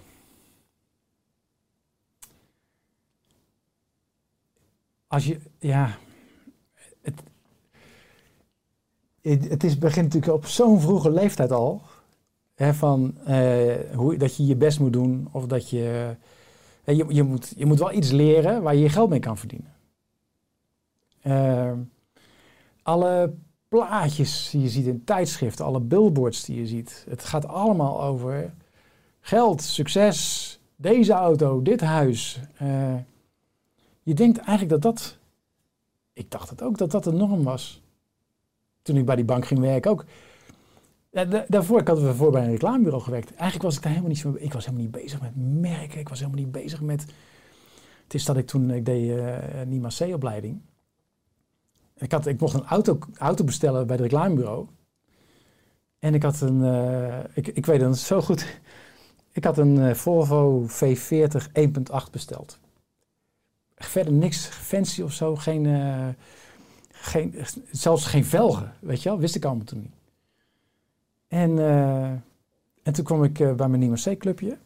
[5.06, 5.98] Als je, ja.
[7.00, 7.22] Het,
[9.28, 11.82] het, is, begint natuurlijk op zo'n vroege leeftijd al.
[12.54, 15.28] Hè, van, eh, hoe, dat je je best moet doen.
[15.32, 16.14] Of dat je,
[16.84, 19.72] je, je, moet, je moet wel iets leren waar je je geld mee kan verdienen.
[21.20, 21.72] Eh,
[22.82, 23.34] alle
[23.68, 27.06] plaatjes die je ziet in tijdschriften, alle billboards die je ziet.
[27.08, 28.52] Het gaat allemaal over
[29.20, 32.40] geld, succes, deze auto, dit huis.
[32.56, 32.94] Eh,
[34.02, 35.16] je denkt eigenlijk dat dat.
[36.12, 37.82] Ik dacht het ook dat dat de norm was.
[38.88, 40.05] Toen ik bij die bank ging werken ook.
[41.48, 43.31] Daarvoor, ik had ervoor bij een reclamebureau gewerkt.
[43.31, 44.35] Eigenlijk was ik daar helemaal niet zo.
[44.38, 45.98] Ik was helemaal niet bezig met merken.
[45.98, 47.01] Ik was helemaal niet bezig met.
[48.03, 50.61] Het is dat ik toen ik deed eh een IMAC-opleiding.
[51.96, 54.66] Ik, had, ik mocht een auto, auto bestellen bij het reclamebureau.
[55.98, 56.64] En ik had een.
[56.64, 58.61] eh, ik, ik weet het zo goed.
[59.33, 62.59] Ik had een eh, Volvo V40 1.8 besteld.
[63.77, 65.37] Verder niks fancy of zo.
[65.37, 65.66] Geen,
[67.00, 67.34] geen,
[67.70, 69.18] zelfs geen velgen, weet je wel.
[69.18, 69.94] Wist ik allemaal toen niet.
[71.28, 72.11] En, eh,
[72.82, 74.58] en toen kwam ik eh, bij mijn nieuwe C-clubje.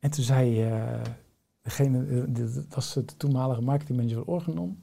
[0.00, 1.00] En toen zei eh,
[1.62, 4.82] degene, dat was de toenmalige marketingmanager van Organon.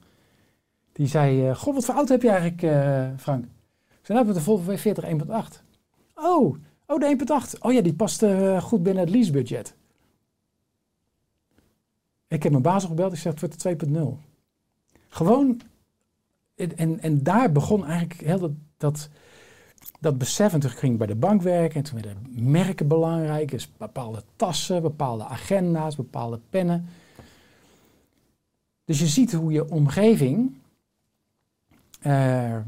[0.92, 2.60] Die zei, goh, wat voor auto heb je eigenlijk,
[3.20, 3.44] Frank?
[3.44, 5.62] Ik zei, nou, heb de Volvo V40 1.8.
[6.14, 7.16] Oh, Oh, de
[7.54, 7.58] 1.8.
[7.60, 8.24] Oh ja, die past
[8.60, 9.74] goed binnen het leasebudget.
[12.28, 13.12] Ik heb mijn baas opgebeld.
[13.12, 14.18] Ik zeg, het wordt de 2.0.
[15.08, 15.60] Gewoon,
[16.54, 19.08] en, en, daar begon eigenlijk heel dat, dat,
[20.00, 20.52] dat besef.
[20.52, 21.76] En toen ik bij de bank werken.
[21.76, 23.50] En toen werden merken belangrijk.
[23.50, 26.86] Dus bepaalde tassen, bepaalde agenda's, bepaalde pennen.
[28.84, 30.54] Dus je ziet hoe je omgeving
[32.00, 32.58] eh,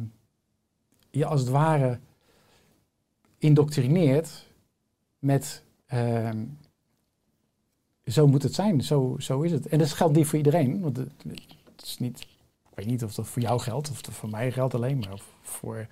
[1.10, 1.98] je als het ware
[3.38, 4.46] indoctrineert
[5.18, 6.44] met ehm,
[8.06, 9.66] zo moet het zijn, zo, zo is het.
[9.66, 11.12] En dat geldt niet voor iedereen, want het
[11.82, 12.26] is niet,
[12.74, 15.20] ik weet niet of dat voor jou geldt of dat voor mij geldt alleen, maar
[15.42, 15.86] voor.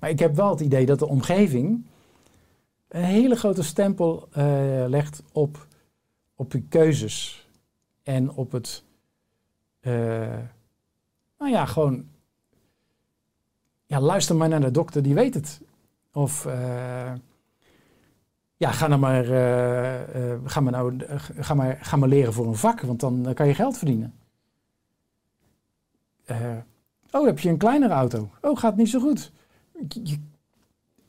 [0.00, 1.84] Maar ik heb wel het idee dat de omgeving
[2.88, 5.66] een hele grote stempel eh, legt op,
[6.34, 7.48] op je keuzes
[8.02, 8.84] en op het,
[9.80, 10.38] eh,
[11.38, 12.08] Nou ja, gewoon.
[13.86, 15.60] Ja, luister maar naar de dokter, die weet het.
[16.12, 16.46] Of.
[16.46, 17.12] eh,
[18.56, 19.24] ja, ga, nou maar,
[20.44, 23.54] ga, maar nou, ga, maar, ga maar leren voor een vak, want dan kan je
[23.54, 24.14] geld verdienen.
[26.26, 26.36] Eh,
[27.10, 28.30] oh, heb je een kleinere auto?
[28.40, 29.32] Oh, gaat niet zo goed.
[29.88, 30.18] Je-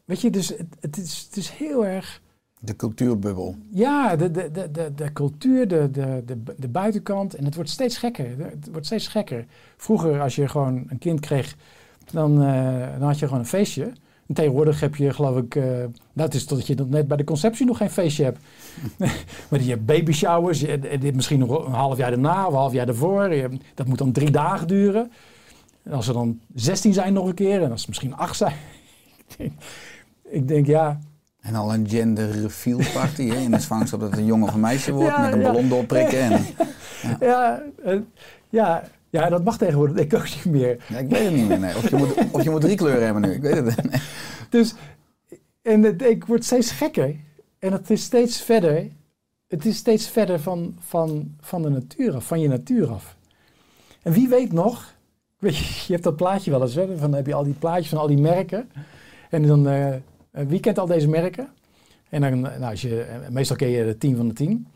[0.06, 2.22] weet je, dus het, het, is, het is heel erg.
[2.60, 3.56] De cultuurbubbel.
[3.70, 7.34] Ja, de, de, de, de, de cultuur, de, de, de, de buitenkant.
[7.36, 8.38] En het wordt steeds gekker.
[8.38, 9.46] Het wordt steeds gekker.
[9.78, 11.56] Vroeger, als je gewoon een kind kreeg,
[12.12, 13.92] dan, eh, dan had je gewoon een feestje.
[14.28, 15.64] En tegenwoordig heb je, geloof ik, eh
[16.16, 18.40] het is totdat je nog net bij de conceptie nog geen feestje hebt.
[19.50, 22.52] maar je hebt baby showers, je, en dit misschien nog een half jaar daarna of
[22.52, 23.34] een half jaar daarvoor.
[23.34, 25.12] Je- dat moet dan drie dagen duren.
[25.84, 28.54] En als er dan 16 zijn nog een keer, en als er misschien acht zijn.
[29.28, 29.52] ik, denk,
[30.30, 31.00] ik denk, ja,
[31.42, 34.54] En al een gender reveal party hè, in de zwangerschap dat het een jongen of
[34.54, 35.52] een meisje wordt Ja, met een ja.
[35.52, 36.20] ballon doorprikken.
[36.20, 36.46] En,
[37.20, 37.98] Ja, eh,
[38.50, 40.86] ja, ja, dat mag tegenwoordig denk ik ook niet meer.
[40.88, 41.60] ja, ik weet het niet meer.
[41.60, 41.76] Nee.
[41.76, 43.32] Of, je moet, of je moet drie kleuren hebben nu.
[43.32, 44.02] Ik weet het niet.
[44.50, 44.74] Dus,
[45.62, 47.16] en het, ik word steeds gekker.
[47.60, 48.92] En het is steeds verder.
[49.48, 53.18] Het is steeds verder van, van, van de natuur af, van je natuur af.
[54.02, 54.94] En wie weet nog,
[55.40, 57.54] weet je, je hebt dat plaatje wel eens, hè, van, dan heb je al die
[57.54, 58.70] plaatjes van al die merken.
[59.30, 59.94] En dan, eh,
[60.32, 61.48] wie kent al deze merken?
[62.10, 64.50] En dan, nou, als je, meestal ken je de 10 van de 10.
[64.50, 64.68] En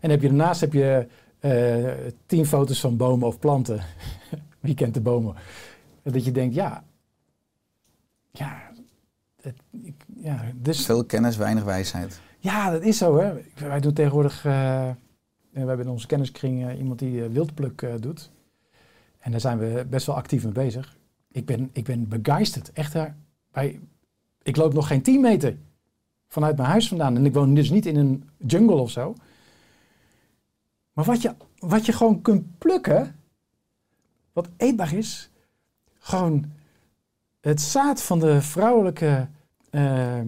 [0.00, 1.06] dan heb je daarnaast heb je
[1.38, 1.92] eh
[2.26, 3.80] 10 foto's van bomen of planten.
[4.60, 5.34] wie kent de bomen?
[6.02, 6.84] Dat je denkt, ja,
[8.30, 8.70] ja,
[9.42, 9.56] het,
[10.16, 12.20] ja, dus Veel kennis, weinig wijsheid.
[12.38, 13.18] ja, dat is zo.
[13.18, 13.32] Hè.
[13.54, 14.90] Wij doen tegenwoordig, eh,
[15.50, 18.30] we hebben in onze kenniskring eh, iemand die wildpluk doet.
[19.18, 20.96] En daar zijn we best wel actief mee bezig.
[21.30, 22.72] Ik ben, ik ben begeisterd.
[22.72, 23.06] Echt, hè.
[23.52, 23.80] Wij,
[24.42, 25.56] ik loop nog geen 10 meter
[26.28, 27.16] vanuit mijn huis vandaan.
[27.16, 29.14] En ik woon dus niet in een jungle of zo.
[30.96, 33.16] Maar wat je, wat je gewoon kunt plukken,
[34.32, 35.30] wat eetbaar is,
[35.98, 36.44] gewoon
[37.40, 39.28] het zaad van de vrouwelijke
[39.70, 40.20] eh,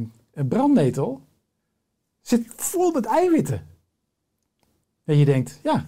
[0.49, 1.21] brandnetel
[2.21, 3.67] zit vol met eiwitten.
[5.05, 5.87] En je denkt, ja,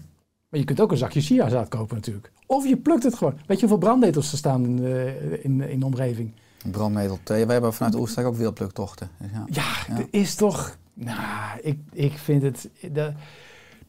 [0.48, 2.32] maar je kunt ook een zakje chiazaad kopen natuurlijk.
[2.46, 3.34] Of je plukt het gewoon.
[3.46, 6.32] Weet je hoeveel brandnetels er staan in, de- in, in de omgeving?
[6.70, 7.44] Brandnetel thee.
[7.44, 9.10] Wij hebben vanuit Oersterk ook wildpluktochten.
[9.18, 9.44] Dus ja.
[9.50, 9.98] Ja, Ja.
[10.00, 10.78] er is toch...
[10.94, 12.68] Nou, ik, ik vind het...
[12.92, 13.12] de-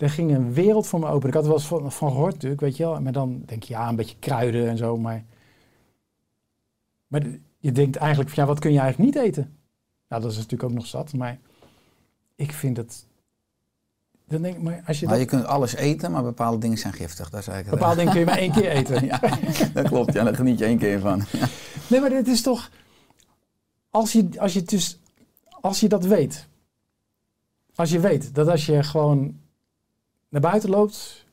[0.02, 1.28] er ging een wereld voor me open.
[1.28, 3.02] Ik had er wel eens van, van gehoord natuurlijk, weet je wel.
[3.02, 4.98] Maar dan denk je, ja, een beetje kruiden en zo.
[4.98, 5.24] Maar,
[7.08, 7.22] maar
[7.58, 9.58] je denkt eigenlijk, van, ja, wat kun je eigenlijk niet eten?
[10.08, 11.14] Nou, dat is natuurlijk ook nog zat.
[11.14, 11.40] Maar
[12.36, 13.06] ik vind het...
[14.28, 15.24] Dan denk ik, maar als je Maar dat...
[15.24, 17.30] je kunt alles eten, maar bepaalde dingen zijn giftig.
[17.30, 19.06] Dat is eigenlijk Bepaalde dingen kun je maar één keer eten.
[19.06, 19.20] Ja,
[19.74, 20.14] dat klopt.
[20.14, 21.24] Ja, daar geniet je één keer van.
[21.88, 22.70] Nee, maar het is toch.
[23.90, 25.00] Als je, als je dus.
[25.62, 26.48] Als je dat weet.
[27.76, 29.41] Als je weet dat als je gewoon
[30.32, 31.26] naar buiten loopt.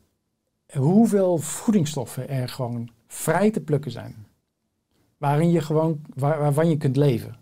[0.72, 4.26] hoeveel voedingsstoffen er gewoon vrij te plukken zijn.
[5.16, 6.00] Waarin je gewoon.
[6.14, 7.36] Waar, waarvan je kunt leven.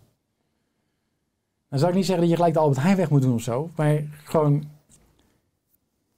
[1.69, 3.41] Dan zou ik niet zeggen dat je gelijk de Albert Heijn weg moet doen of
[3.41, 3.69] zo.
[3.75, 4.63] Maar gewoon.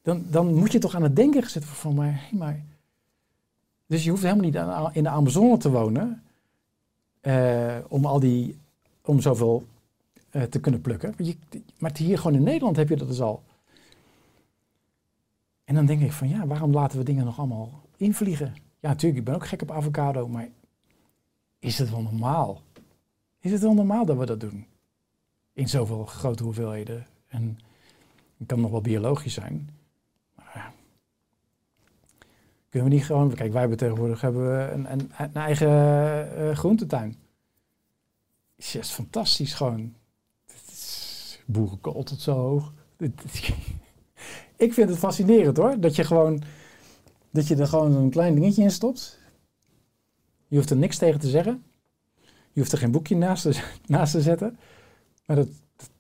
[0.02, 1.96] Dan, dan moet je toch aan het denken gezet van.
[1.96, 2.64] Maar, hé, maar.
[3.86, 6.24] Dus je hoeft helemaal niet in de Amazone te wonen.
[7.22, 8.58] eh, om al die.
[9.06, 9.66] om zoveel
[10.30, 11.14] eh, te kunnen plukken.
[11.18, 11.36] Je,
[11.78, 13.44] maar hier gewoon in Nederland heb je dat dus al.
[15.70, 18.56] En dan denk ik van ja, waarom laten we dingen nog allemaal invliegen?
[18.80, 20.48] Ja, natuurlijk, ik ben ook gek op avocado, maar
[21.60, 22.62] is het wel normaal?
[23.40, 24.66] Is het wel normaal dat we dat doen?
[25.54, 27.08] In zoveel grote hoeveelheden.
[27.28, 27.60] En
[28.38, 29.70] het kan nog wel biologisch zijn.
[30.36, 30.74] Maar ja.
[32.70, 33.34] Kunnen we niet gewoon...
[33.34, 35.70] Kijk, wij hebben tegenwoordig hebben we een, een, eigen
[36.38, 37.16] eh, groentetuin.
[38.56, 39.96] Is fantastisch gewoon.
[41.46, 42.74] Boerenkool tot zo hoog.
[44.60, 45.80] Ik vind het fascinerend hoor.
[45.80, 46.42] Dat je gewoon...
[47.32, 49.20] Dat je er gewoon een klein dingetje in stopt.
[50.48, 51.64] Je hoeft er niks tegen te zeggen.
[52.52, 54.60] Je hoeft er geen boekje naast te, naast te zetten.
[55.26, 55.48] Maar dat,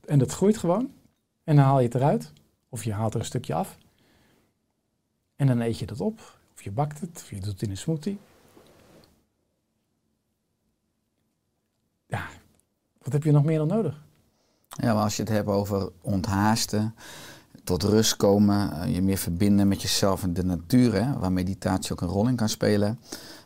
[0.06, 0.92] en dat groeit gewoon.
[1.44, 2.34] En dan haal je het eruit.
[2.70, 3.78] Of je haalt er een stukje af.
[5.36, 6.40] En dan eet je dat op.
[6.54, 7.12] Of je bakt het.
[7.16, 8.20] Of je doet het in een smoothie.
[12.08, 12.28] Ja,
[13.02, 14.04] wat heb je nog meer dan nodig?
[14.70, 16.96] Ja, maar als je het hebt over onthaasten,
[17.70, 22.02] tot rust komen, eh, je meer verbinden met jezelf en de natuur, waar meditatie ook
[22.02, 23.00] een rol in kan spelen.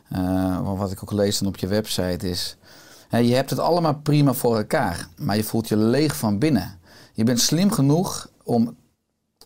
[0.08, 2.56] Eh, wat ik ook lees dan op je website is,
[3.08, 6.78] hè, je hebt het allemaal prima voor elkaar, maar je voelt je leeg van binnen.
[7.12, 8.76] Je bent slim genoeg om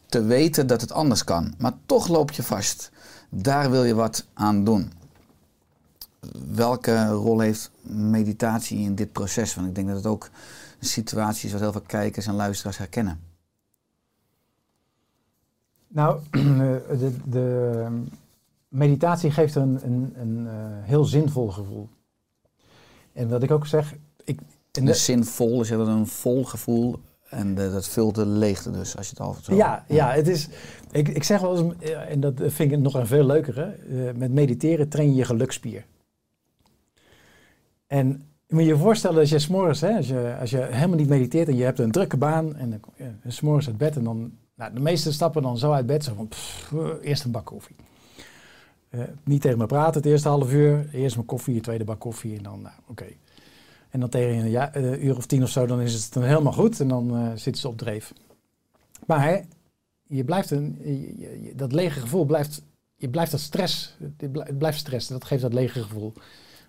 [0.07, 2.91] te weten dat het anders kan, maar toch loop je vast.
[3.31, 4.93] Daar wil je wat aan doen.
[6.55, 9.55] Welke rol heeft meditatie in dit proces?
[9.55, 10.31] Want ik denk dat het ook
[10.81, 13.28] een situatie is wat heel veel kijkers en luisteraars herkennen.
[15.89, 16.21] Nou,
[16.99, 17.85] de, de,
[18.69, 21.89] meditatie geeft een, een, een eh, heel zinvol gevoel.
[23.13, 24.41] En wat ik ook zeg, ik,
[24.73, 26.97] en Dus de- zinvol, is het een vol gevoel.
[27.31, 29.55] En de- dat vult de leegte dus, als je het al zo...
[29.55, 30.49] ja, ja, het is,
[30.91, 34.13] ik, ik zeg wel eens, eh, en dat vind ik nog een veel leukere, eh,
[34.15, 35.87] met mediteren train je je gelukspier.
[37.87, 41.09] En je moet je voorstellen als je s'morgens, hè, als je, als je helemaal niet
[41.09, 44.75] mediteert en je hebt een drukke baan en ja, s'morgens uit bed en dan, nou,
[44.75, 47.77] de meeste stappen dan zo uit bed, zo van, pff, eerst een bak koffie.
[48.89, 51.99] Eh, niet tegen me praten het eerste half uur, eerst mijn koffie, je tweede bak
[51.99, 53.07] koffie en dan, nou, oké.
[53.91, 56.53] En dan tegen een eh, uur of tien of zo, dan is het dan helemaal
[56.53, 58.13] goed en dan eh, zitten ze op dreef.
[59.07, 59.45] Maar
[60.07, 60.79] je blijft een,
[61.57, 62.63] dat lege gevoel blijft,
[62.95, 66.13] je blijft dat stress, het blijft stress, dat geeft dat lege gevoel.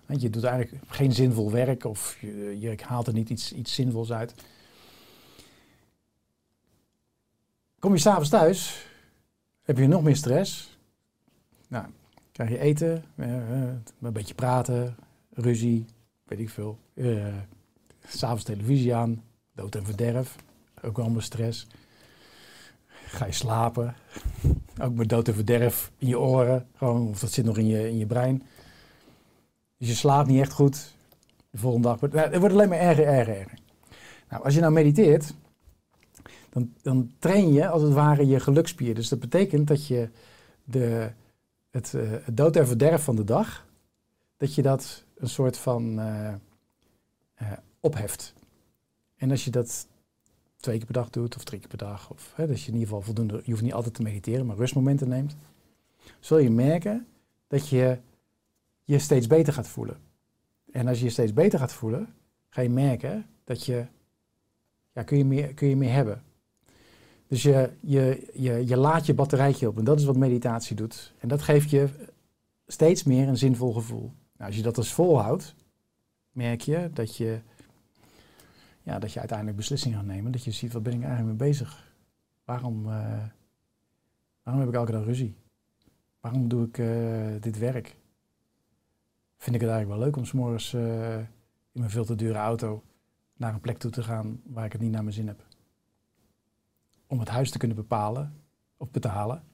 [0.06, 3.74] Want je doet eigenlijk geen zinvol werk of je, je haalt er niet iets, iets
[3.74, 4.34] zinvols uit.
[7.80, 8.86] Kom je s'avonds thuis,
[9.62, 10.78] heb je nog meer stress.
[11.68, 11.84] Nou,
[12.32, 13.68] krijg je eten, eh, eh,
[14.00, 14.96] een beetje praten,
[15.30, 15.84] ruzie,
[16.24, 16.78] weet ik veel.
[16.94, 17.26] Eh,
[18.06, 19.22] S'avonds televisie aan,
[19.54, 20.36] dood en verderf,
[20.82, 21.66] ook allemaal stress.
[22.86, 23.94] Ga je slapen,
[24.82, 27.88] ook met dood en verderf in je oren, gewoon, of dat zit nog in je,
[27.88, 28.42] in je brein.
[29.76, 30.94] Dus je slaapt niet echt goed.
[31.50, 33.58] De volgende dag wordt nou, het wordt alleen maar erger, erger, erger.
[34.28, 35.34] Nou, als je nou mediteert,
[36.50, 38.94] dan, dan train je als het ware je gelukspier.
[38.94, 40.08] Dus dat betekent dat je
[40.64, 41.10] de,
[41.70, 43.66] het, eh, het dood en verderf van de dag,
[44.36, 46.32] dat je dat een soort van eh,
[47.34, 48.34] eh, opheft.
[49.16, 49.86] En als je dat
[50.56, 52.72] twee keer per dag doet of drie keer per dag, of hè, dat je in
[52.72, 55.36] ieder geval voldoende, je hoeft niet altijd te mediteren, maar rustmomenten neemt,
[56.20, 57.06] zul je merken
[57.46, 57.98] dat je
[58.84, 59.98] je steeds beter gaat voelen.
[60.72, 62.14] En als je je steeds beter gaat voelen,
[62.48, 63.86] ga je merken dat je,
[64.92, 66.22] ja, kun je meer, kun je meer hebben.
[67.30, 71.14] Dus je, je, je, je laat je batterijtje op en dat is wat meditatie doet.
[71.18, 71.88] En dat geeft je
[72.66, 74.12] steeds meer een zinvol gevoel.
[74.36, 75.54] Nou, als je dat dus volhoudt,
[76.32, 77.40] merk je dat je,
[78.82, 80.32] ja, dat je uiteindelijk beslissingen gaat nemen.
[80.32, 81.94] Dat je ziet, wat ben ik eigenlijk mee bezig?
[82.44, 83.24] Waarom, eh,
[84.42, 85.36] waarom heb ik elke dag ruzie?
[86.20, 87.96] Waarom doe ik eh, dit werk?
[89.36, 91.18] Vind ik het eigenlijk wel leuk om s'morgens eh
[91.72, 92.82] in mijn veel te dure auto
[93.36, 95.49] naar een plek toe te gaan waar ik het niet naar mijn zin heb?
[97.10, 98.42] Om het huis te kunnen bepalen
[98.76, 99.44] of betalen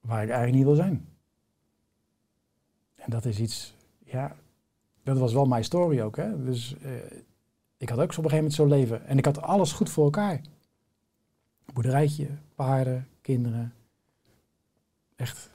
[0.00, 1.08] waar ik eigenlijk niet wil zijn.
[2.94, 3.74] En dat is iets,
[4.04, 4.36] ja,
[5.02, 6.16] dat was wel mijn story ook.
[6.16, 6.44] Hè?
[6.44, 6.92] Dus eh,
[7.76, 9.06] ik had ook op een gegeven moment zo'n leven.
[9.06, 10.40] En ik had alles goed voor elkaar.
[11.72, 13.74] Boerderijtje, paarden, kinderen.
[15.16, 15.50] Echt.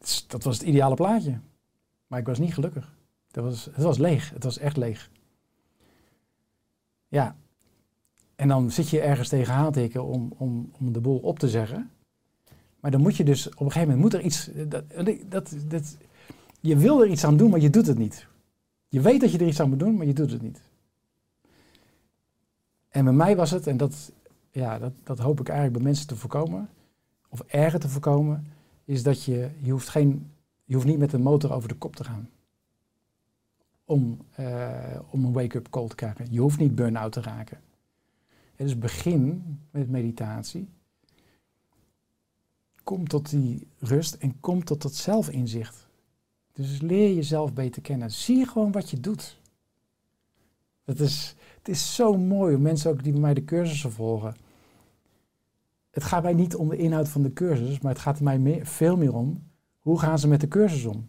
[0.00, 1.38] Is- Dat was het ideale plaatje.
[2.06, 2.94] Maar ik was niet gelukkig.
[3.30, 4.30] Dat was, het was leeg.
[4.30, 5.10] Het was echt leeg.
[7.08, 7.36] Ja.
[8.40, 11.90] En dan zit je ergens tegenaan tikken om, om, om de boel op te zeggen.
[12.80, 14.50] Maar dan moet je dus op een gegeven moment moet er iets.
[14.68, 14.84] Dat,
[15.28, 15.96] dat, dat,
[16.60, 18.26] je wil er iets aan doen, maar je doet het niet.
[18.88, 20.60] Je weet dat je er iets aan moet doen, maar je doet het niet.
[22.88, 24.12] En bij mij was het, en dat,
[24.50, 26.68] ja, dat, dat hoop ik eigenlijk bij mensen te voorkomen,
[27.28, 28.46] of erger te voorkomen,
[28.84, 30.30] is dat je, je hoeft, geen,
[30.64, 32.28] je hoeft niet met de motor over de kop te gaan.
[33.84, 36.26] Om, eh, om een wake-up call te krijgen.
[36.30, 37.58] Je hoeft niet burn-out te raken.
[38.60, 40.68] Dus begin met meditatie.
[42.84, 45.88] Kom tot die rust en kom tot dat zelfinzicht.
[46.52, 48.10] Dus leer jezelf beter kennen.
[48.10, 49.40] Zie gewoon wat je doet.
[50.84, 54.36] Dat is, het is zo mooi mensen ook die bij mij de cursussen volgen.
[55.90, 58.66] Het gaat mij niet om de inhoud van de cursus, maar het gaat mij meer,
[58.66, 61.08] veel meer om hoe gaan ze met de cursus om.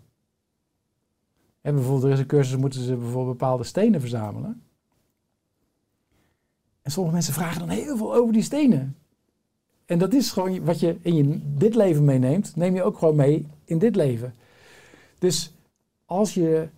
[1.62, 4.64] Hè, bijvoorbeeld, er is een cursus, moeten ze bijvoorbeeld bepaalde stenen verzamelen.
[6.82, 8.96] En sommige mensen vragen dan heel veel over die stenen.
[9.86, 13.16] En dat is gewoon wat je in je dit leven meeneemt, neem je ook gewoon
[13.16, 14.34] mee in dit leven.
[15.18, 15.54] Dus
[16.06, 16.70] als je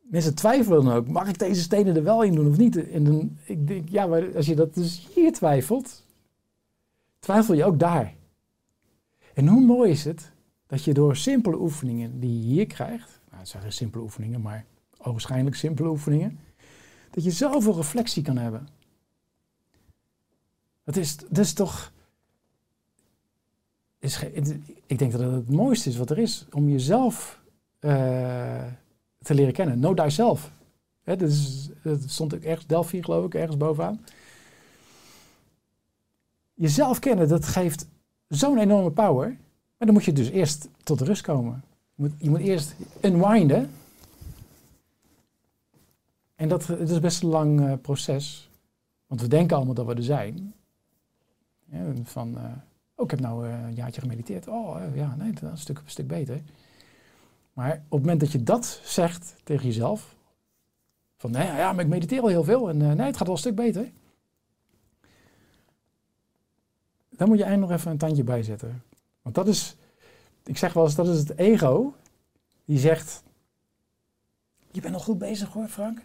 [0.00, 2.90] mensen twijfelen dan ook, mag ik deze stenen er wel in doen of niet?
[2.90, 6.04] En dan, ik denk, ja, maar als je dat dus hier twijfelt,
[7.18, 8.14] twijfel je ook daar.
[9.34, 10.32] En hoe mooi is het
[10.66, 14.40] dat je door simpele oefeningen die je hier krijgt, nou, het zijn geen simpele oefeningen,
[14.40, 14.64] maar
[14.98, 16.38] ogenschijnlijk simpele oefeningen,
[17.10, 18.68] dat je zoveel reflectie kan hebben.
[20.88, 21.92] Dat is, dat is toch.
[23.98, 24.22] Is,
[24.86, 27.40] ik denk dat het het mooiste is wat er is om jezelf
[27.78, 28.64] eh,
[29.18, 29.78] te leren kennen.
[29.78, 30.52] Know thyself.
[31.02, 31.30] Hè, dat,
[32.06, 34.04] stond ook ergens, Delphi geloof ik, ergens bovenaan.
[36.54, 37.86] Jezelf kennen, dat geeft
[38.28, 39.28] zo'n enorme power.
[39.76, 41.62] Maar dan moet je dus eerst tot rust komen.
[42.18, 43.70] Je moet, eerst unwinden.
[46.34, 48.50] En dat, is best een lang eh, proces.
[49.06, 50.52] Want we denken allemaal dat we er zijn.
[52.02, 52.38] Van,
[52.98, 54.48] Oh, ik heb nou eh, een jaartje gemediteerd.
[54.48, 56.42] Oh, eh, ja, nee, dat een stuk, een stuk beter.
[57.52, 60.16] Maar op het moment dat je dat zegt tegen jezelf,
[61.16, 63.38] van nee, ja, maar ik mediteer al heel veel en nee, het gaat wel een
[63.38, 63.90] stuk beter.
[67.08, 68.82] Dan moet je eigenlijk nog even een tandje bijzetten.
[69.22, 69.76] Want dat is,
[70.44, 71.94] ik zeg wel eens, dat is het ego
[72.64, 73.22] die zegt,
[74.70, 76.02] je bent nog goed bezig hoor Frank.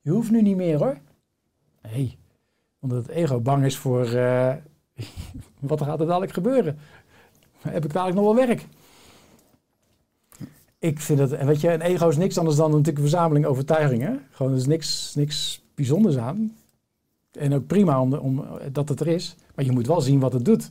[0.00, 0.98] Je hoeft nu niet meer hoor.
[1.82, 2.18] Nee,
[2.78, 4.06] omdat het ego bang is voor
[5.60, 6.78] wat gaat er dadelijk gebeuren.
[7.60, 8.66] Heb ik dadelijk nog wel werk?
[10.78, 14.26] Ik vind en weet je, een ego is niks anders dan een verzameling overtuigingen.
[14.30, 16.56] Gewoon, er is niks, niks bijzonders aan.
[17.32, 19.36] En ook prima om, om, dat het er is.
[19.54, 20.70] Maar je moet wel zien wat het doet.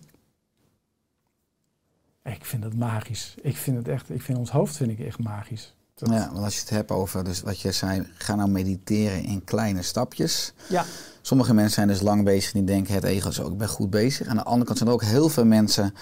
[2.23, 3.35] Ik vind het magisch.
[3.41, 5.75] Ik vind het echt, ik vind ons hoofd vind ik echt magisch.
[5.97, 9.23] Dat- Ja, want als je het hebt over, dus wat je zei, ga nou mediteren
[9.23, 10.53] in kleine stapjes.
[10.69, 10.85] ja.
[11.21, 13.69] Sommige mensen zijn dus lang bezig en die denken het ego is ook, ik ben
[13.69, 14.27] goed bezig.
[14.27, 15.93] Aan de andere kant zijn er ook heel veel mensen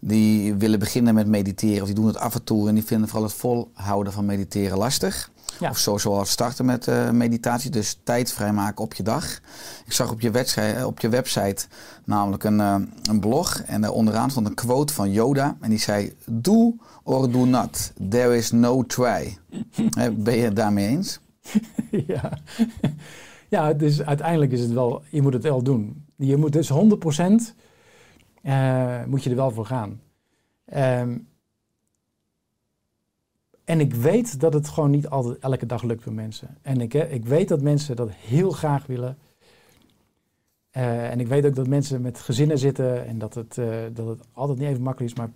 [0.00, 1.80] die willen beginnen met mediteren.
[1.80, 4.78] Of die doen het af en toe en die vinden vooral het volhouden van mediteren
[4.78, 5.30] lastig.
[5.58, 5.70] Ja.
[5.70, 9.40] Of zo zoals starten met eh, meditatie, dus tijd vrijmaken op je dag.
[9.86, 11.66] Ik zag op je, wedstrijd, op je website
[12.04, 15.56] namelijk een, eh, een blog en daar onderaan stond een quote van Yoda.
[15.60, 16.74] En die zei, do
[17.06, 19.38] or do not, there is no try.
[20.24, 21.20] Ben je het daarmee eens?
[22.06, 22.38] ja.
[23.48, 26.04] ja, dus uiteindelijk is het wel, je moet het wel doen.
[26.16, 26.74] Je moet dus 100%
[28.42, 30.00] eh moet je er wel voor gaan.
[30.64, 31.18] Ehm,
[33.64, 36.58] en ik weet dat het gewoon niet altijd elke dag lukt bij mensen.
[36.62, 39.18] En ik, ik weet dat mensen dat heel graag willen.
[40.70, 44.06] Eh, en ik weet ook dat mensen met gezinnen zitten en dat het, eh, dat
[44.06, 45.30] het altijd niet even makkelijk is, maar,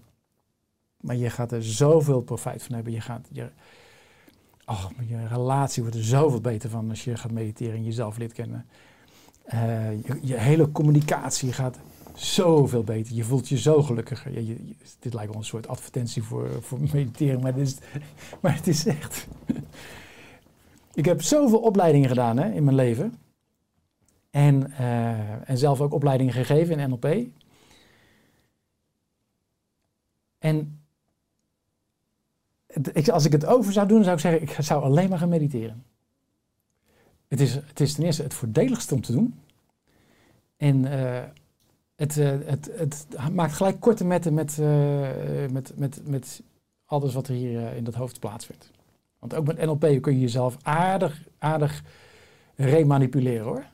[1.00, 2.92] maar je gaat er zoveel profijt van hebben.
[2.92, 3.48] Je gaat, je,
[4.66, 8.32] oh, je relatie wordt er zoveel beter van als je gaat mediteren en jezelf leert
[8.32, 8.66] kennen.
[9.42, 11.78] Eh, je, je hele communicatie gaat
[12.14, 13.14] zoveel beter.
[13.14, 14.32] Je voelt je zo gelukkiger.
[14.98, 17.76] Dit lijkt wel een soort advertentie voor, voor mediteren, maar, is,
[18.42, 19.26] maar het is echt.
[20.94, 23.14] Ik heb zoveel opleidingen gedaan hè, in mijn leven.
[24.30, 27.26] En, eh, en zelf ook opleidingen gegeven in NLP.
[30.38, 30.79] En
[33.12, 35.84] als ik het over zou doen, zou ik zeggen, ik zou alleen maar gaan mediteren.
[37.28, 39.34] Het is, het is ten eerste het voordeligste om te doen.
[40.56, 41.22] En eh,
[41.96, 45.08] het, eh, het, het maakt gelijk korte metten met, eh,
[45.50, 46.42] met, met, met
[46.84, 48.70] alles wat er hier in dat hoofd plaatsvindt.
[49.18, 51.82] Want ook met NLP kun je jezelf aardig, aardig
[52.56, 53.64] remanipuleren hoor.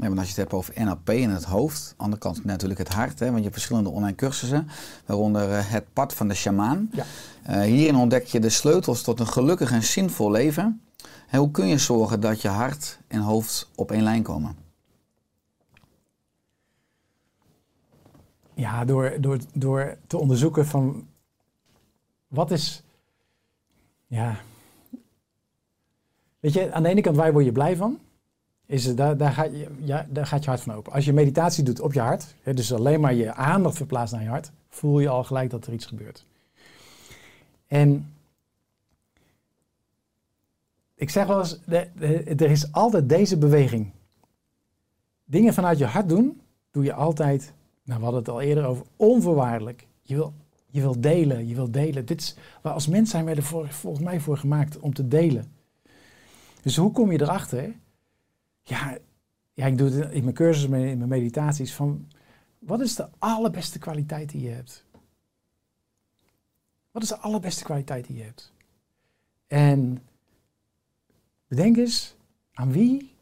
[0.00, 2.44] Ja, want als je het hebt over NLP in het hoofd, aan de andere kant
[2.44, 4.68] natuurlijk het hart, hè, want je hebt verschillende online cursussen,
[5.06, 6.90] waaronder eh, het pad van de shamaan.
[6.92, 7.04] Ja.
[7.42, 10.82] Eh, hierin ontdek je de sleutels tot een gelukkig en zinvol leven.
[11.28, 14.56] En hoe kun je zorgen dat je hart en hoofd op één lijn komen?
[18.54, 21.06] Ja, door, door, door te onderzoeken van
[22.28, 22.82] wat is.
[24.06, 24.40] Ja.
[26.40, 27.98] Weet je, aan de ene kant waar word je blij van?
[28.70, 30.92] Is daar, daar, gaat je, ja, daar gaat je hart van open.
[30.92, 34.22] Als je meditatie doet op je hart, hè, dus alleen maar je aandacht verplaatst naar
[34.22, 36.24] je hart, voel je al gelijk dat er iets gebeurt.
[37.66, 38.12] En
[40.94, 41.58] ik zeg wel eens,
[42.26, 43.90] er is altijd deze beweging.
[45.24, 46.40] Dingen vanuit je hart doen,
[46.70, 47.52] doe je altijd
[47.90, 49.86] nou, we hadden het al eerder over onvoorwaardelijk.
[50.02, 50.32] Je wil,
[50.66, 52.06] je wil delen, je wil delen.
[52.06, 55.52] Dit als mens zijn wij er volgens mij voor gemaakt om te delen.
[56.62, 57.74] Dus hoe kom je erachter?
[58.62, 58.98] Ja,
[59.52, 61.74] ja ik doe het in mijn cursus, in mijn meditaties.
[61.74, 62.08] Van,
[62.58, 64.84] wat is de allerbeste kwaliteit die je hebt?
[66.90, 68.52] Wat is de allerbeste kwaliteit die je hebt?
[69.46, 70.02] En
[71.46, 72.16] bedenk eens,
[72.52, 73.14] aan wie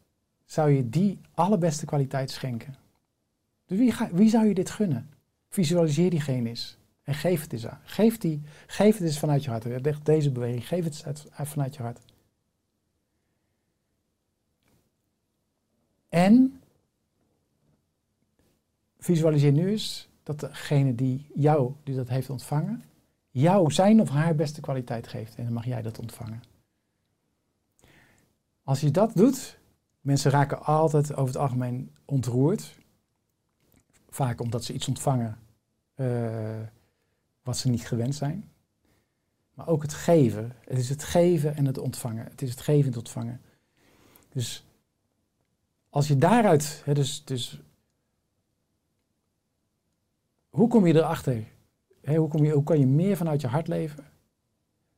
[0.45, 2.75] zou je die allerbeste kwaliteit schenken?
[3.65, 5.09] Dus wie, ga, wie zou je dit gunnen?
[5.49, 6.77] Visualiseer diegene eens.
[7.03, 7.79] En geef het eens aan.
[7.83, 10.05] Geef, die, geef het eens vanuit je hart.
[10.05, 11.99] Deze beweging, geef het vanuit je hart.
[16.09, 16.61] En
[18.99, 22.83] visualiseer nu eens dat degene die jou, die dat heeft ontvangen,
[23.29, 25.35] jou zijn of haar beste kwaliteit geeft.
[25.35, 26.43] En dan mag jij dat ontvangen.
[28.63, 29.57] Als je dat doet,
[30.01, 32.77] mensen raken altijd over het algemeen ontroerd.
[34.09, 35.37] Vaak omdat ze iets ontvangen
[35.93, 36.59] eh,
[37.43, 38.49] wat ze niet gewend zijn.
[39.53, 40.55] Maar ook het geven.
[40.65, 42.25] Het is het geven en het ontvangen.
[42.25, 43.41] Het is het geven en het ontvangen.
[44.29, 44.65] Dus
[45.89, 47.59] als je daaruit, hè, dus, dus
[50.49, 51.43] hoe kom je erachter?
[52.01, 54.05] Hè, hoe, kom je, hoe kan je meer vanuit je hart leven?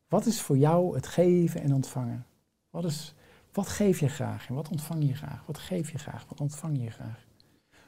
[0.07, 2.25] Wat is voor jou het geven en ontvangen?
[2.69, 3.13] Wat, is,
[3.51, 5.45] wat geef je graag en wat ontvang je graag?
[5.45, 6.25] Wat geef je graag?
[6.29, 7.25] Wat ontvang je graag?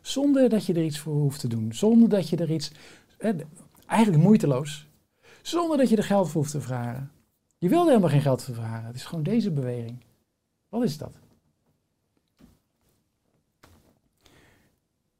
[0.01, 1.74] Zonder dat je er iets voor hoeft te doen.
[1.74, 2.72] Zonder dat je er iets
[3.18, 3.32] hè,
[3.86, 4.88] eigenlijk moeiteloos,
[5.41, 7.12] zonder dat je er geld voor hoeft te vragen.
[7.58, 8.86] Je wilde helemaal geen geld voor vragen.
[8.86, 10.04] Het is gewoon deze beweging.
[10.70, 11.22] Wat is dat?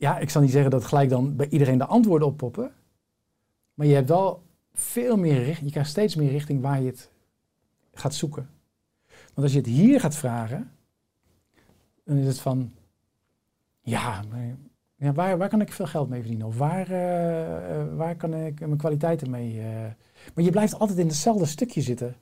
[0.04, 2.72] Ja, ik zal niet zeggen dat gelijk dan bij iedereen de antwoorden oppoppen.
[3.74, 4.44] Maar je hebt wel
[4.74, 5.66] veel meer richting.
[5.66, 7.12] Je krijgt steeds meer richting waar je het
[7.94, 8.50] gaat zoeken.
[9.08, 10.72] Want als je het hier gaat vragen,
[12.06, 12.72] dan is het van,
[13.82, 14.56] ja, maar,
[14.96, 16.48] ja waar, waar kan ik veel geld mee verdienen?
[16.48, 19.60] Of waar, eh, eh, waar kan ik mijn kwaliteiten mee...
[19.60, 19.92] eh,
[20.34, 22.16] maar je blijft altijd in hetzelfde stukje zitten.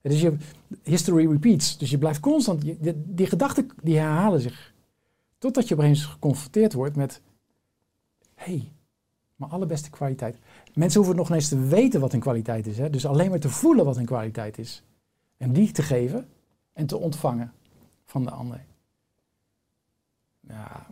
[0.00, 0.36] Dus je,
[0.82, 1.78] history repeats.
[1.78, 4.76] Dus je blijft constant, die, die gedachten die herhalen zich.
[5.38, 7.22] Totdat je opeens geconfronteerd wordt met,
[8.34, 8.72] hé, hey,
[9.36, 10.38] mijn allerbeste kwaliteit.
[10.74, 12.78] Mensen hoeven nog niet eens te weten wat hun kwaliteit is.
[12.78, 12.90] Hè?
[12.90, 14.82] Dus alleen maar te voelen wat hun kwaliteit is.
[15.36, 16.28] En die te geven
[16.72, 17.52] en te ontvangen
[18.04, 18.64] van de ander.
[20.40, 20.86] Ja,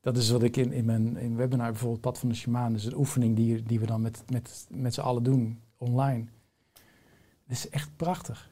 [0.00, 2.84] dat is wat ik in, in mijn in webinar bijvoorbeeld Pad van de Shaman, dus
[2.84, 6.24] een oefening die, die we dan met, met, met z'n allen doen, online.
[7.46, 8.50] Dat is echt prachtig.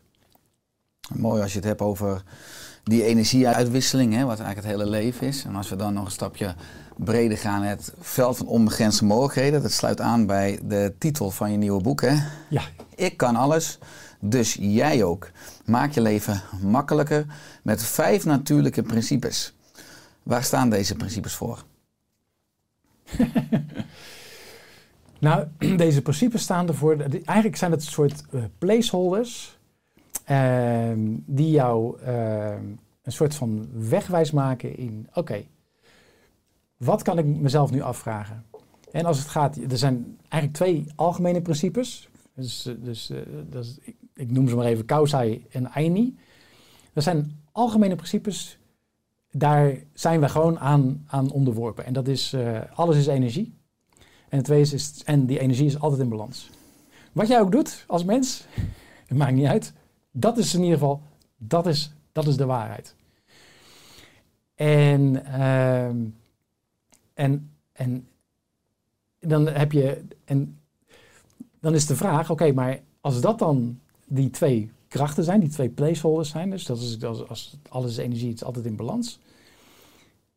[1.15, 2.23] Mooi als je het hebt over
[2.83, 5.45] die energieuitwisseling, hè, wat eigenlijk het hele leven is.
[5.45, 6.55] En als we dan nog een stapje
[6.97, 9.63] breder gaan, het veld van onbegrensde mogelijkheden.
[9.63, 12.01] Dat sluit aan bij de titel van je nieuwe boek.
[12.01, 12.17] Hè?
[12.49, 12.63] Ja,
[12.95, 13.79] Ik kan alles,
[14.21, 15.31] dus jij ook.
[15.65, 17.27] Maak je leven makkelijker
[17.63, 19.55] met vijf natuurlijke principes.
[20.23, 21.65] Waar staan deze principes voor?
[25.21, 25.47] Nou,
[25.77, 26.97] deze principes staan ervoor.
[27.01, 29.58] Eigenlijk zijn het een soort eh, placeholders.
[30.29, 32.65] Ehm, die jou ehm,
[33.03, 35.45] een soort van wegwijs maken in: oké,
[36.77, 38.45] wat kan ik mezelf nu afvragen?
[38.93, 42.09] En als het gaat, er zijn eigenlijk twee algemene principes.
[42.35, 43.19] Dus, eh, dus eh,
[43.81, 46.17] ik, ik noem ze maar even Kausai en Aini.
[46.93, 48.59] Dat zijn algemene principes.
[49.31, 51.85] Daar zijn we gewoon aan, aan onderworpen.
[51.85, 53.57] En dat is: eh, alles is energie.
[54.29, 56.51] En het is, en die energie is altijd in balans.
[57.13, 58.47] Wat jij ook doet als mens,
[59.09, 59.73] maakt niet uit.
[60.19, 61.03] Dat is in ieder geval,
[61.37, 62.95] dat is, dat is de waarheid.
[64.55, 66.05] En, ehm,
[67.15, 68.09] en, en
[69.21, 70.59] dan heb je, en
[71.61, 75.69] dan is de vraag, oké, maar als dat dan die twee krachten zijn, die twee
[75.69, 79.19] placeholders zijn, dus dat is als, als alles is energie, het is altijd in balans.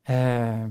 [0.02, 0.64] Eh,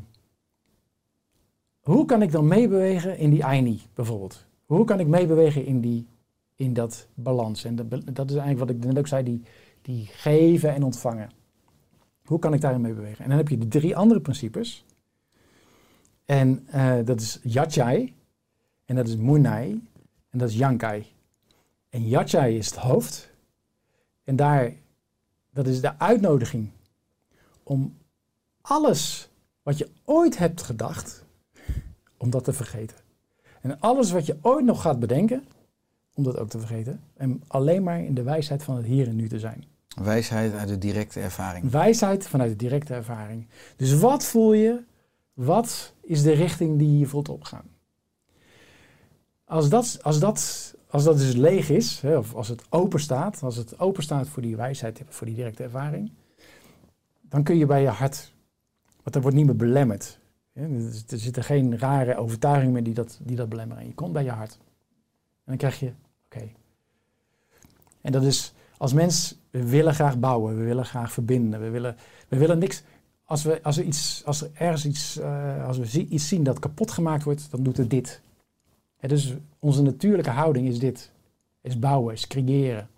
[1.80, 4.44] hoe kan ik dan meebewegen in die Aini bijvoorbeeld?
[4.66, 6.06] Hoe kan ik meebewegen in, die,
[6.60, 7.64] in dat balans?
[7.64, 9.42] En dat, is eigenlijk wat ik net ook zei, die,
[9.82, 11.30] die geven en ontvangen.
[12.24, 13.24] Hoe kan ik daarin meebewegen?
[13.24, 14.84] En dan heb je de drie andere principes.
[16.24, 18.14] En eh, dat is Yachai,
[18.84, 19.70] en dat is Munai,
[20.30, 21.06] en dat is Yankai.
[21.88, 23.30] En Yachai is het hoofd.
[24.24, 24.72] En daar,
[25.50, 26.70] dat is de uitnodiging
[27.62, 27.96] om
[28.60, 29.30] alles
[29.62, 31.24] wat je ooit hebt gedacht,
[32.16, 32.96] om dat te vergeten.
[33.60, 35.44] En alles wat je ooit nog gaat bedenken,
[36.14, 37.00] om dat ook te vergeten.
[37.16, 39.64] En alleen maar in de wijsheid van het hier en nu te zijn.
[40.02, 41.70] Wijsheid uit de directe ervaring.
[41.70, 43.46] Wijsheid vanuit de directe ervaring.
[43.76, 44.82] Dus wat voel je?
[45.32, 47.64] Wat is de richting die je voelt opgaan?
[49.44, 53.42] Als dat, als dat, als dat dus leeg is, hè, of als het open staat,
[53.42, 56.12] als het open staat voor die wijsheid, voor die directe ervaring,
[57.20, 58.32] dan kun je bij je hart,
[59.02, 60.18] want dat wordt niet meer belemmerd.
[60.52, 63.86] Hè, er- er zitten geen rare overtuigingen meer die dat, die dat belemmeren.
[63.86, 64.58] Je komt bij je hart.
[65.50, 65.92] Dan krijg je,
[66.24, 66.48] oké.
[68.00, 71.96] En dat is, als mens, we willen graag bouwen, we willen graag verbinden, we willen,
[72.28, 72.82] we willen niks.
[73.24, 76.90] Als, we, als, iets, als er ergens iets, eh, als we iets zien dat kapot
[76.90, 78.20] gemaakt wordt, dan doet het dit.
[79.00, 81.12] Dus onze natuurlijke houding is dit.
[81.60, 82.88] Is bouwen, is creëren.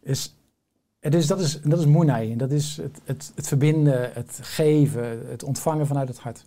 [0.00, 0.34] Is,
[1.00, 2.32] dus dat is, dat is moenai.
[2.32, 6.44] En dat is het, het, het verbinden, het geven, het ontvangen vanuit het hart.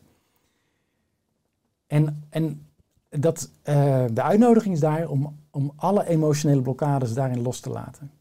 [1.87, 2.68] En, en
[3.09, 8.11] dat, eh, de uitnodiging is daar om, om alle emotionele blokkades daarin los te laten.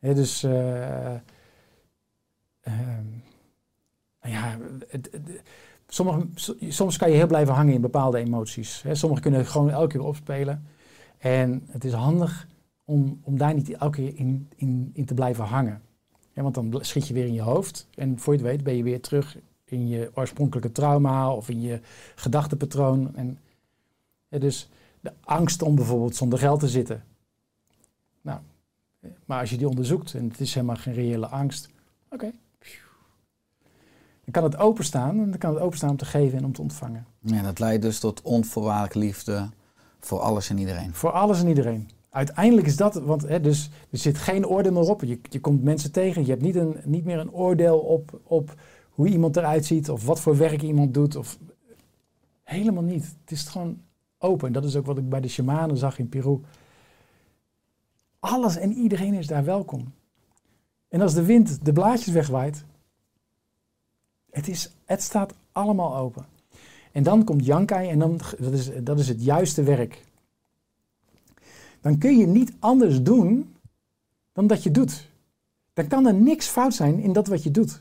[0.00, 1.14] Dus eh,
[2.60, 3.06] ehm,
[4.22, 4.58] ja,
[5.88, 8.82] sommige, so- soms kan je heel blijven hangen in bepaalde emoties.
[8.82, 8.94] Hè.
[8.94, 10.66] Sommige kunnen gewoon elke keer opspelen.
[11.18, 12.46] En het is handig
[12.84, 15.80] om, om daar niet elke keer in, in, in te blijven hangen.
[16.34, 17.86] Want dan schiet je weer in je hoofd.
[17.94, 21.60] En voor je het weet ben je weer terug in je oorspronkelijke trauma of in
[21.60, 21.80] je
[22.14, 23.16] gedachtepatroon.
[23.16, 23.38] En,
[24.40, 24.68] dus
[25.00, 27.04] de angst om bijvoorbeeld zonder geld te zitten.
[28.20, 28.38] Nou,
[29.24, 31.68] maar als je die onderzoekt en het is helemaal geen reële angst,
[32.10, 32.32] oké.
[34.24, 36.62] Dan kan het openstaan en dan kan het openstaan om te geven en om te
[36.62, 37.06] ontvangen.
[37.20, 39.48] Ja, dat leidt dus tot onvoorwaardelijke liefde
[40.00, 40.94] voor alles en iedereen.
[40.94, 41.90] Voor alles en iedereen.
[42.10, 45.02] Uiteindelijk is dat, want hè, dus, er zit geen oordeel meer op.
[45.02, 48.54] Je, je komt mensen tegen, je hebt niet, een, niet meer een oordeel op, op
[48.90, 51.16] hoe iemand eruit ziet of wat voor werk iemand doet.
[51.16, 51.38] Of,
[52.42, 53.04] Helemaal niet.
[53.20, 53.80] Het is gewoon
[54.18, 54.52] open.
[54.52, 56.40] Dat is ook wat ik bij de shamanen zag in Peru.
[58.18, 59.92] Alles en iedereen is daar welkom.
[60.88, 62.64] En als de wind de blaadjes wegwaait,
[64.30, 66.26] het, is, het staat allemaal open.
[66.92, 70.04] En dan komt Yankai en dan, dat, is, dat is het juiste werk.
[71.80, 73.54] Dan kun je niet anders doen
[74.32, 75.08] dan dat je doet.
[75.72, 77.80] Dan kan er niks fout zijn in dat wat je doet.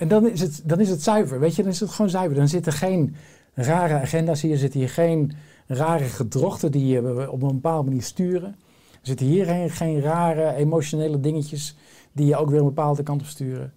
[0.00, 2.36] En dan is het, dan is het zuiver, weet je, dan is het gewoon zuiver.
[2.36, 3.14] Dan zitten geen
[3.54, 5.32] rare agenda's hier, zitten hier geen
[5.66, 8.56] rare gedrochten die je op een bepaalde manier sturen.
[8.90, 11.76] Er zitten hier geen, rare emotionele dingetjes
[12.12, 13.72] die je ook weer een bepaalde kant op sturen.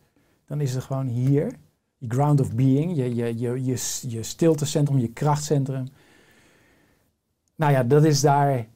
[0.46, 1.52] Dan is het gewoon hier,
[1.98, 5.88] je ground of being, je, je, je, je, je stiltecentrum, je krachtcentrum.
[7.56, 8.68] Nou ja, dat is daar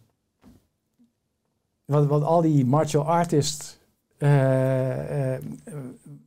[1.85, 3.76] wat, wat al die martial artists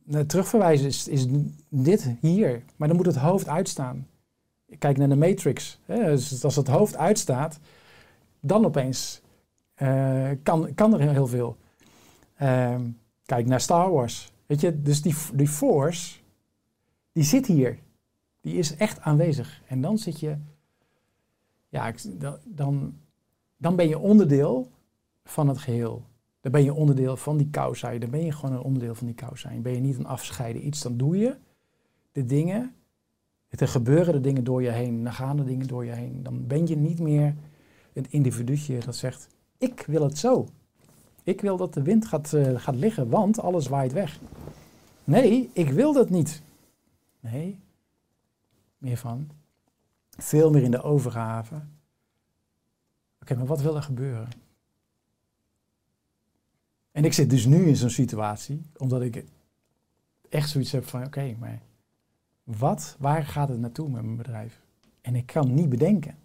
[0.03, 1.27] naar terugverwijzen, is, is
[1.69, 2.63] dit hier.
[2.75, 4.07] Maar dan moet het hoofd uitstaan.
[4.77, 5.79] Kijk naar de Matrix.
[5.85, 6.05] Hè?
[6.05, 7.59] Dus als het hoofd uitstaat,
[8.39, 9.21] dan opeens
[9.73, 11.57] eh, kan, kan er heel veel.
[12.35, 12.81] Ehm,
[13.25, 14.31] kijk naar Star Wars.
[14.45, 16.19] Weet je, dus die, die Force,
[17.11, 17.79] die zit hier.
[18.41, 19.61] Die is echt aanwezig.
[19.67, 20.37] En dan zit je,
[21.69, 21.93] ja,
[22.45, 22.97] dan,
[23.57, 24.71] dan ben je onderdeel
[25.23, 26.05] van het geheel.
[26.41, 27.97] Dan ben je onderdeel van die kousa.
[27.97, 29.15] Dan ben je gewoon een onderdeel van die.
[29.43, 30.81] Dan ben je niet een afscheiden iets.
[30.81, 31.35] Dan doe je
[32.11, 32.75] de dingen.
[33.49, 35.03] Er gebeuren de dingen door je heen.
[35.03, 36.23] Dan gaan dingen door je heen.
[36.23, 37.35] Dan ben je niet meer
[37.93, 39.27] een individuutje dat zegt:
[39.57, 40.47] Ik wil het zo.
[41.23, 44.19] Ik wil dat de wind gaat, eh, gaat liggen, want alles waait weg.
[45.03, 46.41] Nee, ik wil dat niet.
[47.19, 47.59] Nee,
[48.77, 49.29] meer van.
[50.09, 51.61] Veel meer in de overgave.
[53.21, 54.27] Oké, maar wat wil er gebeuren?
[56.91, 59.23] En ik zit dus nu in zo'n situatie, omdat ik
[60.29, 61.59] echt zoiets heb van, oké, maar
[62.43, 64.59] wat, waar gaat het naartoe met mijn bedrijf?
[65.01, 66.15] En ik kan niet bedenken.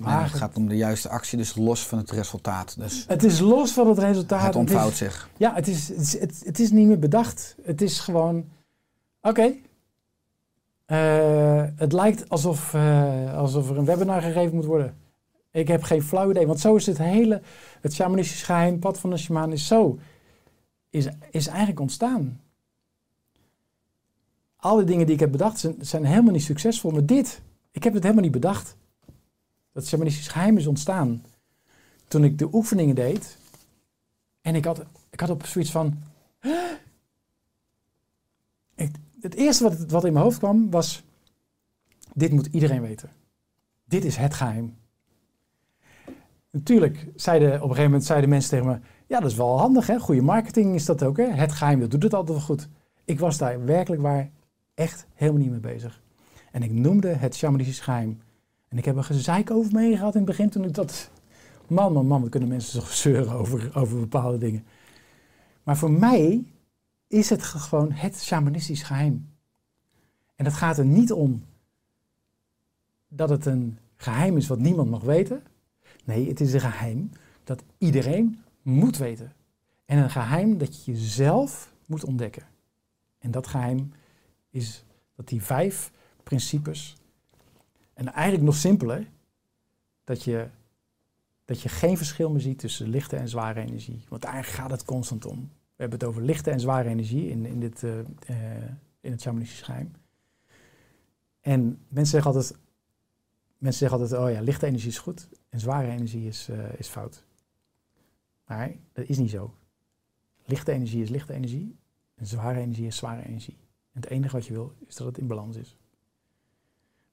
[0.00, 2.78] Maar Waar het gaat om de juiste actie, dus los van het resultaat.
[2.78, 4.46] Dus Het is los van het resultaat.
[4.46, 5.28] het ontvouwt is- zich.
[5.36, 7.56] Ja, het is, het, is, het, het is niet meer bedacht.
[7.62, 8.44] Het is gewoon,
[9.20, 9.52] oké.
[10.84, 14.96] Eh, het lijkt alsof, eh, alsof er een webinar gegeven moet worden.
[15.56, 17.42] Ik heb geen flauw idee, want zo is het hele,
[17.80, 19.98] het shamanistisch geheim, pad van de shaman is zo,
[20.90, 22.40] is, is eigenlijk ontstaan.
[24.56, 27.84] Al die dingen die ik heb bedacht zijn, zijn helemaal niet succesvol, maar dit, ik
[27.84, 28.76] heb het helemaal niet bedacht.
[29.72, 31.22] Dat shamanistisch geheim is ontstaan
[32.08, 33.38] toen ik de oefeningen deed
[34.40, 36.02] en ik had, ik had op zoiets van.
[39.20, 41.04] Het eerste wat, wat in mijn hoofd kwam was:
[42.14, 43.10] dit moet iedereen weten.
[43.84, 44.76] Dit is het geheim.
[46.56, 49.86] Natuurlijk zeiden op een gegeven moment zeiden mensen tegen me: ja, dat is wel handig,
[49.86, 49.98] hè?
[49.98, 51.24] Goede marketing is dat ook, hè?
[51.24, 52.68] Het geheim, dat doet het altijd wel goed.
[53.04, 54.30] Ik was daar werkelijk waar
[54.74, 56.02] echt helemaal niet mee bezig.
[56.52, 58.20] En ik noemde het shamanistisch geheim.
[58.68, 61.10] En ik heb een gezeik over me gehad in het begin toen ik dat
[61.68, 64.64] Man, man, man, wat kunnen mensen toch zeuren over, over bepaalde dingen.
[65.62, 66.44] Maar voor mij
[67.06, 69.28] is het ge- gewoon het shamanistisch geheim.
[70.36, 71.44] En het gaat er niet om
[73.08, 75.42] dat het een geheim is wat niemand mag weten.
[76.06, 77.10] Nee, het is een geheim
[77.44, 79.32] dat iedereen moet weten.
[79.84, 82.42] En een geheim dat je jezelf moet ontdekken.
[83.18, 83.92] En dat geheim
[84.50, 84.84] is
[85.14, 85.92] dat die vijf
[86.22, 86.96] principes,
[87.94, 89.08] en eigenlijk nog simpeler,
[90.04, 90.48] dat je
[91.44, 94.04] dat je geen verschil meer ziet tussen lichte en zware energie.
[94.08, 95.38] Want daar gaat het constant om.
[95.38, 99.20] We hebben het over lichte en zware energie in, in, dit, eh, eh, in het
[99.20, 99.90] shamanistisch geheim.
[101.40, 102.58] En mensen zeggen altijd,
[103.66, 106.88] mensen zeggen altijd, oh ja, lichte energie is goed en zware energie is, eh, is
[106.88, 107.24] fout.
[108.44, 109.54] Maar dat is niet zo.
[110.44, 111.76] Lichte energie is lichte energie
[112.14, 113.56] en zware energie is zware energie.
[113.92, 115.76] En het enige wat je wil is dat het in balans is.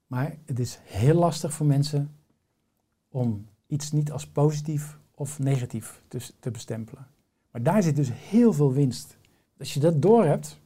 [0.07, 2.15] Maar het is heel lastig voor mensen
[3.09, 7.07] om iets niet als positief of negatief te, te bestempelen.
[7.51, 9.17] Maar daar zit dus heel veel winst.
[9.59, 10.59] Als je dat doorhebt,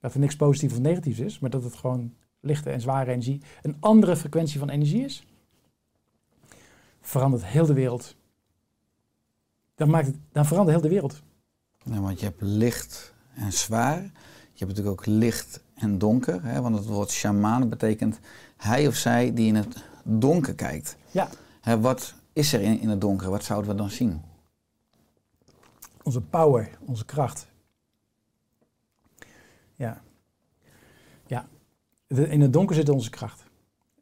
[0.00, 3.42] dat er niks positief of negatiefs is, maar dat het gewoon lichte en zware energie
[3.62, 5.26] een andere frequentie van energie is,
[7.00, 8.16] verandert heel de wereld.
[9.74, 11.22] Dan, maakt het, dan verandert heel de wereld.
[11.84, 14.02] Ja, want je hebt licht en zwaar.
[14.52, 16.42] Je hebt natuurlijk ook licht en donker.
[16.42, 16.60] Hè?
[16.60, 18.18] Want het woord shaman betekent
[18.56, 20.96] hij of zij die in het donker kijkt.
[21.10, 21.28] Ja,
[21.60, 23.30] Hè, wat is er in, in het donker?
[23.30, 24.22] Wat zouden we dan zien?
[26.08, 27.46] onze power, onze kracht.
[29.74, 29.86] Ja.
[29.86, 30.02] Ja.
[32.08, 33.44] In het donker zit onze kracht.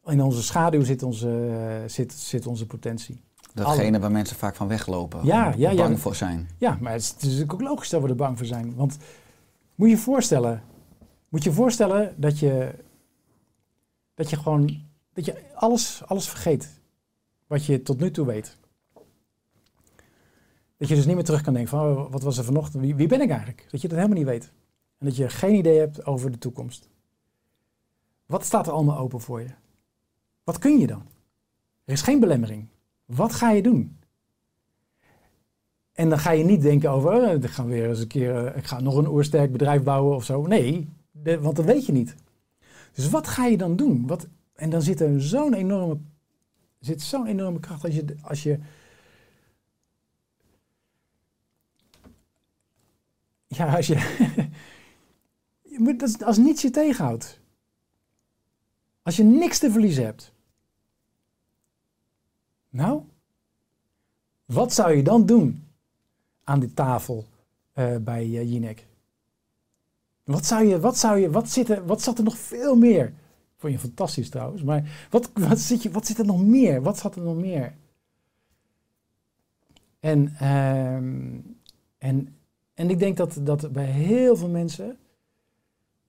[0.04, 3.20] In onze schaduw zit onze, eh, zit, zit onze potentie.
[3.54, 5.24] Datgene waar mensen vaak van weglopen.
[5.24, 5.76] Ja, ja, ja.
[5.76, 6.48] bang voor zijn.
[6.58, 8.74] Ja, maar het is, het is ook logisch dat we er bang voor zijn.
[8.74, 8.96] Want
[9.74, 10.62] moet je voorstellen,
[11.28, 12.74] moet je je voorstellen dat je
[14.14, 14.82] Dat je gewoon,
[15.12, 16.80] dat je alles, alles vergeet.
[17.46, 18.56] Wat je tot nu toe weet.
[20.76, 22.82] Dat je dus niet meer terug kan denken van, oh, wat was er vanochtend?
[22.82, 23.66] Wie, wie ben ik eigenlijk?
[23.70, 24.52] Dat je dat helemaal niet weet.
[24.98, 26.88] En dat je geen idee hebt over de toekomst.
[28.26, 29.50] Wat staat er allemaal open voor je?
[30.44, 31.02] Wat kun je dan?
[31.84, 32.66] Er is geen belemmering.
[33.04, 33.98] Wat ga je doen?
[35.92, 38.56] En dan ga je niet denken over, oh, ik ga weer eens een keer, eh,
[38.56, 40.46] ik ga nog een oersterk bedrijf bouwen of zo.
[40.46, 40.88] Nee,
[41.40, 42.14] want dat weet je niet.
[42.92, 44.06] Dus wat ga je dan doen?
[44.06, 45.98] Wat, en dan zit er zo'n enorme,
[46.78, 48.58] zit zo'n enorme kracht als je, als je,
[53.46, 54.24] ja, als je,
[56.24, 57.40] als niets je tegenhoudt.
[59.06, 60.32] Als je niks te verliezen hebt.
[62.68, 63.02] Nou,
[64.44, 65.68] wat zou je dan doen
[66.44, 67.24] aan die tafel
[67.72, 68.86] eh, bij eh, Jinek?
[70.24, 73.12] Wat zou je, wat zou je, wat zit er, wat zat er nog veel meer?
[73.56, 76.82] Vond je fantastisch trouwens, maar wat, wat, zit je, wat zit er nog meer?
[76.82, 77.74] Wat zat er nog meer?
[80.00, 81.38] En, ehm,
[81.98, 82.36] en,
[82.74, 84.98] en ik denk dat, dat bij heel veel mensen,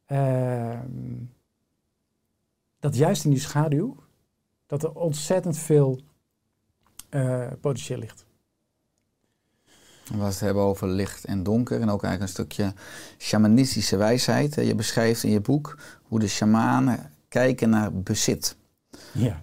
[0.05, 1.25] ehm,
[2.87, 3.95] dat juist in die schaduw,
[4.65, 6.01] dat er ontzettend veel
[7.09, 8.25] eh, potentieel ligt.
[10.03, 12.73] We het hebben over licht en donker en ook eigenlijk een stukje
[13.17, 14.55] shamanistische wijsheid.
[14.55, 18.55] Je beschrijft in je boek hoe de shamanen kijken naar bezit.
[19.11, 19.41] Ja.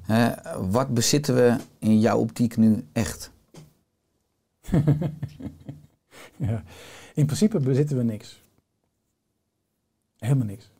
[0.70, 3.30] Wat bezitten we in jouw optiek nu echt?
[6.36, 6.62] ja.
[7.14, 8.42] In principe bezitten we niks.
[10.16, 10.72] Helemaal niks.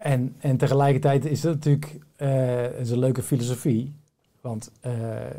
[0.00, 3.94] En, en tegelijkertijd is dat natuurlijk eh, een leuke filosofie.
[4.40, 5.30] Want eh,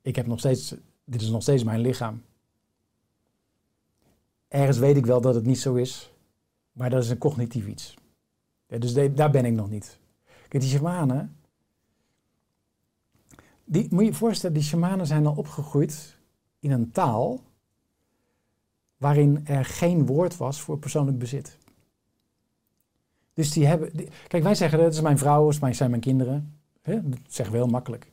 [0.00, 0.74] ik heb nog steeds,
[1.04, 2.22] dit is nog steeds mijn lichaam.
[4.48, 6.12] Ergens weet ik wel dat het niet zo is.
[6.72, 7.96] Maar dat is een cognitief iets.
[8.66, 9.98] Ja, dus daar ben ik nog niet.
[10.48, 11.36] Kijk, die shamanen.
[13.64, 16.16] Die, moet je je voorstellen, die shamanen zijn al opgegroeid
[16.60, 17.40] in een taal
[18.96, 21.58] waarin er geen woord was voor persoonlijk bezit.
[23.34, 24.08] Dus die hebben.
[24.28, 26.58] kijk, wij zeggen dat is mijn vrouw, dat zijn mijn kinderen.
[26.82, 28.10] Dat zeggen we heel makkelijk.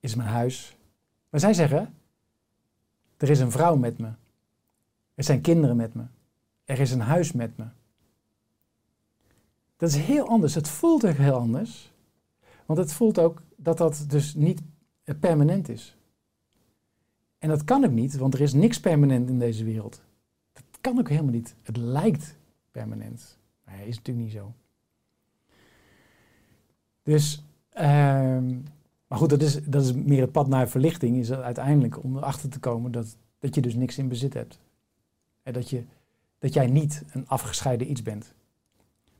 [0.00, 0.76] Is mijn huis.
[1.28, 1.94] Maar zij zeggen:
[3.16, 4.10] er is een vrouw met me.
[5.14, 6.04] Er zijn kinderen met me.
[6.64, 7.64] Er is een huis met me.
[9.76, 10.54] Dat is heel anders.
[10.54, 11.92] Het voelt ook heel anders.
[12.66, 14.60] Want het voelt ook dat dat dus niet
[15.20, 15.96] permanent is.
[17.38, 20.02] En dat kan ook niet, want er is niks permanent in deze wereld.
[20.52, 21.54] Dat kan ook helemaal niet.
[21.62, 22.35] Het lijkt
[22.78, 23.38] permanent.
[23.64, 24.54] Maar dat is natuurlijk niet zo.
[27.02, 28.46] Dus, ehm,
[29.06, 31.16] maar goed, dat is, dat is meer het pad naar verlichting.
[31.16, 34.58] Is uiteindelijk om erachter te komen dat, dat je dus niks in bezit hebt.
[35.42, 35.84] En dat, je,
[36.38, 38.34] dat jij niet een afgescheiden iets bent.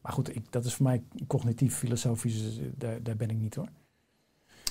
[0.01, 3.39] Maar goed, ik, dat is voor mij cognitief, filosofisch, dus, eh, daar, daar ben ik
[3.39, 3.69] niet hoor.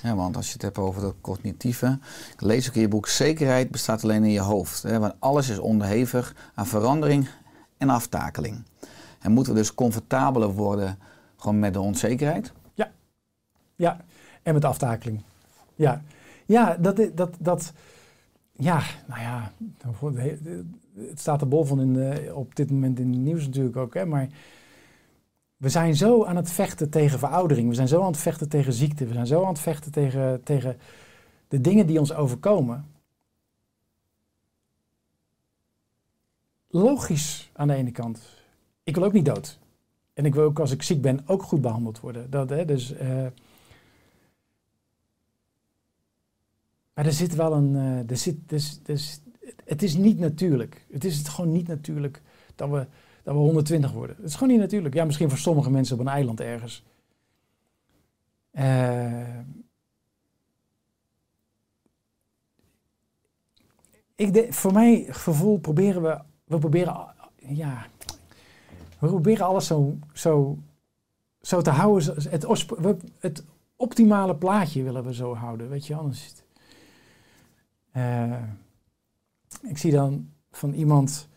[0.04, 2.00] Ja, want als je het hebt over dat cognitieve,
[2.38, 4.84] lees ook in je boek, zekerheid bestaat alleen in je hoofd.
[4.84, 7.28] Hè, want alles is onderhevig aan verandering
[7.78, 8.64] en aftakeling.
[9.20, 10.98] En moeten we dus comfortabeler worden
[11.36, 12.54] gewoon met de onzekerheid?
[13.76, 13.98] Ja,
[14.44, 15.22] en met aftakeling.
[15.76, 16.02] Ja,
[16.46, 17.74] ja dat, dat, dat,
[18.52, 19.52] ja, nou ja,
[20.98, 24.06] het staat er bol van in op dit moment in het nieuws natuurlijk ook, hè,
[24.06, 24.28] maar
[25.58, 28.74] we zijn zo aan het vechten tegen veroudering, we zijn zo aan het vechten tegen
[28.74, 30.78] ziekte, we zijn zo aan het vechten tegen, tegen
[31.48, 32.86] de dingen die ons overkomen.
[36.76, 38.22] Logisch aan de ene kant.
[38.84, 39.60] Ik wil ook niet dood.
[40.14, 42.30] En ik wil ook als ik ziek ben ook goed behandeld worden.
[42.30, 43.26] Dat, hè, dus, eh,
[46.94, 47.76] Maar er zit wel een.
[47.76, 49.22] eh, er zit, dus, dus,
[49.66, 50.86] het is niet natuurlijk.
[50.92, 52.22] Het is het gewoon niet natuurlijk
[52.56, 52.88] dat we,
[53.24, 54.16] dat we 120 worden.
[54.16, 54.94] Het is gewoon niet natuurlijk.
[54.96, 56.84] Ja, misschien voor sommige mensen op een eiland ergens.
[58.52, 59.40] Eh,
[64.16, 66.34] ik denk, voor mij gevoel proberen we.
[66.46, 67.14] We proberen.
[67.38, 67.88] Ja.
[69.00, 70.58] We proberen alles zo, zo,
[71.42, 72.16] zo te houden.
[72.30, 72.48] Het,
[73.20, 73.44] het
[73.76, 75.70] optimale plaatje willen we zo houden.
[75.70, 76.34] Weet je, anders.
[77.92, 78.44] eh,
[79.62, 81.28] ik zie dan van iemand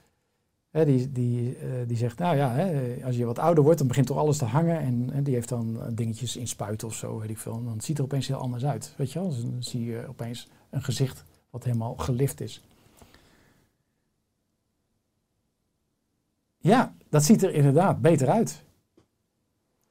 [0.71, 3.89] hè, die, die, eh, die zegt, nou ja, hè, als je wat ouder wordt, dan
[3.89, 4.81] begint toch alles te hangen.
[5.13, 7.65] En, die heeft dan eh, dingetjes in spuiten of zo, weet ik veel.
[7.65, 8.95] Dan ziet er opeens heel anders uit.
[8.97, 9.29] Weet je wel?
[9.29, 12.63] Dus dan zie je opeens een gezicht wat helemaal gelift is.
[16.59, 18.63] Ja, dat ziet er inderdaad beter uit.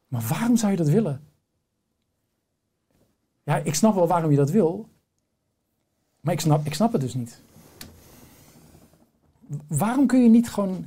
[0.07, 1.27] Maar waarom zou je dat willen?
[3.43, 4.89] Ja, ik snap wel waarom je dat wil.
[6.21, 7.41] Maar ik snap, ik snap het dus niet.
[9.67, 10.85] Waarom kun je niet gewoon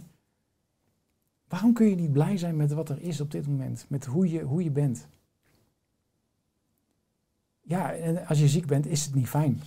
[1.51, 3.85] Waarom kun je niet blij zijn met wat er is op dit moment?
[3.89, 5.07] Met hoe je, hoe je bent?
[7.61, 9.61] Ja, en als je ziek bent, is het niet fijn.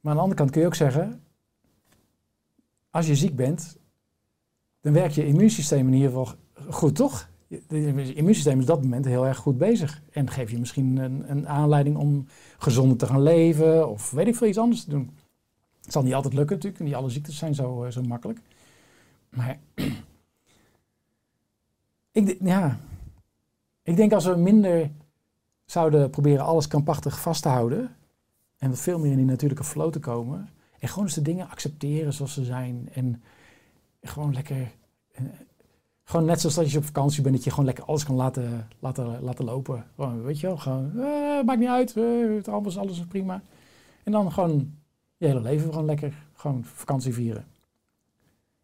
[0.00, 1.22] Maar aan de andere kant kun je ook zeggen,
[2.90, 3.76] als je ziek bent,
[4.88, 6.34] dan werkt je immuunsysteem in ieder geval
[6.70, 7.28] goed, toch?
[7.46, 10.02] Je immuunsysteem is op dat moment heel erg goed bezig.
[10.10, 12.26] En geeft je misschien een, een aanleiding om
[12.58, 15.10] gezonder te gaan leven of weet ik veel iets anders te doen.
[15.82, 18.40] Het zal niet altijd lukken natuurlijk, niet alle ziektes zijn zo, eh, zo makkelijk.
[19.28, 19.58] Maar
[22.12, 22.78] ik, ja,
[23.82, 24.90] ik denk als we minder
[25.64, 27.96] zouden proberen alles krampachtig vast te houden
[28.58, 32.12] en veel meer in die natuurlijke flow te komen en gewoon eens de dingen accepteren
[32.12, 33.22] zoals ze zijn en
[34.02, 34.72] gewoon lekker,
[36.04, 38.68] gewoon net zoals dat je op vakantie bent, dat je gewoon lekker alles kan laten,
[38.78, 39.84] laten, laten lopen.
[39.94, 43.42] Gewoon, weet je wel, gewoon, eh, maakt niet uit, eh, het alles, alles is prima.
[44.04, 44.74] En dan gewoon
[45.16, 47.46] je hele leven gewoon lekker, gewoon vakantie vieren.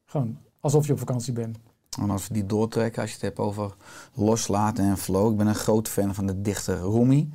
[0.04, 1.58] Gewoon alsof je op vakantie bent.
[2.00, 3.74] En als we die doortrekken, als je het hebt over
[4.14, 5.30] loslaten en flow.
[5.30, 7.32] Ik ben een groot fan van de dichter Rumi.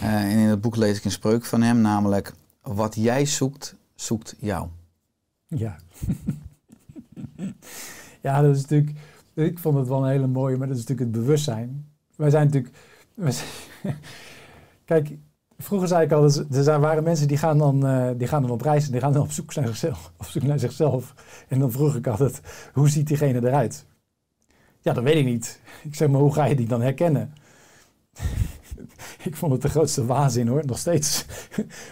[0.00, 2.32] Eh, en in het boek lees ik een spreuk van hem, namelijk...
[2.62, 4.68] Wat jij zoekt, zoekt jou.
[5.46, 5.76] Ja.
[8.24, 8.98] ja, dat is natuurlijk.
[9.34, 11.88] Ik vond het wel een hele mooie, maar dat is natuurlijk het bewustzijn.
[12.16, 12.74] Wij zijn natuurlijk.
[14.84, 15.18] Kijk,
[15.58, 18.50] vroeger zei ik al, dus- er waren mensen die gaan, dan, eh, die gaan dan
[18.50, 20.12] op reis en die gaan dan op zoek naar zichzelf.
[20.18, 21.14] Op zoek naar zichzelf.
[21.48, 22.40] En dan vroeg ik altijd,
[22.72, 23.86] hoe ziet diegene eruit?
[24.80, 25.60] Ja, dat weet ik niet.
[25.88, 27.32] Ik zeg maar, hoe ga je die dan herkennen?
[29.28, 31.24] ik vond het de grootste waanzin hoor, nog steeds.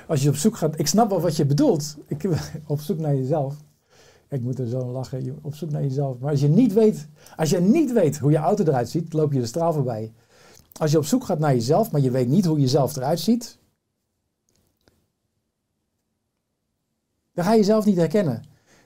[0.09, 1.97] Als je op zoek gaat, ik snap wel wat je bedoelt.
[2.07, 2.29] Ik,
[2.67, 3.55] op zoek naar jezelf.
[4.33, 6.19] Ik moet er zo lachen, op zoek naar jezelf.
[6.19, 9.33] Maar als je niet weet, als je niet weet hoe je auto eruit ziet, loop
[9.33, 10.13] je de straal voorbij.
[10.73, 13.59] Als je op zoek gaat naar jezelf, maar je weet niet hoe jezelf eruit ziet,
[17.33, 18.43] dan ga je jezelf niet herkennen.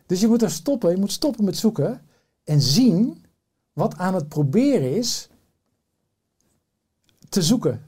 [0.07, 2.01] Dus je moet er stoppen, je moet stoppen met zoeken
[2.45, 3.25] en zien
[3.73, 5.29] wat aan het proberen is
[7.29, 7.85] te zoeken.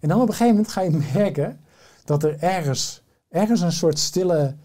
[0.00, 1.60] En dan op een gegeven moment ga je merken
[2.04, 4.56] dat er ergens, ergens een soort stille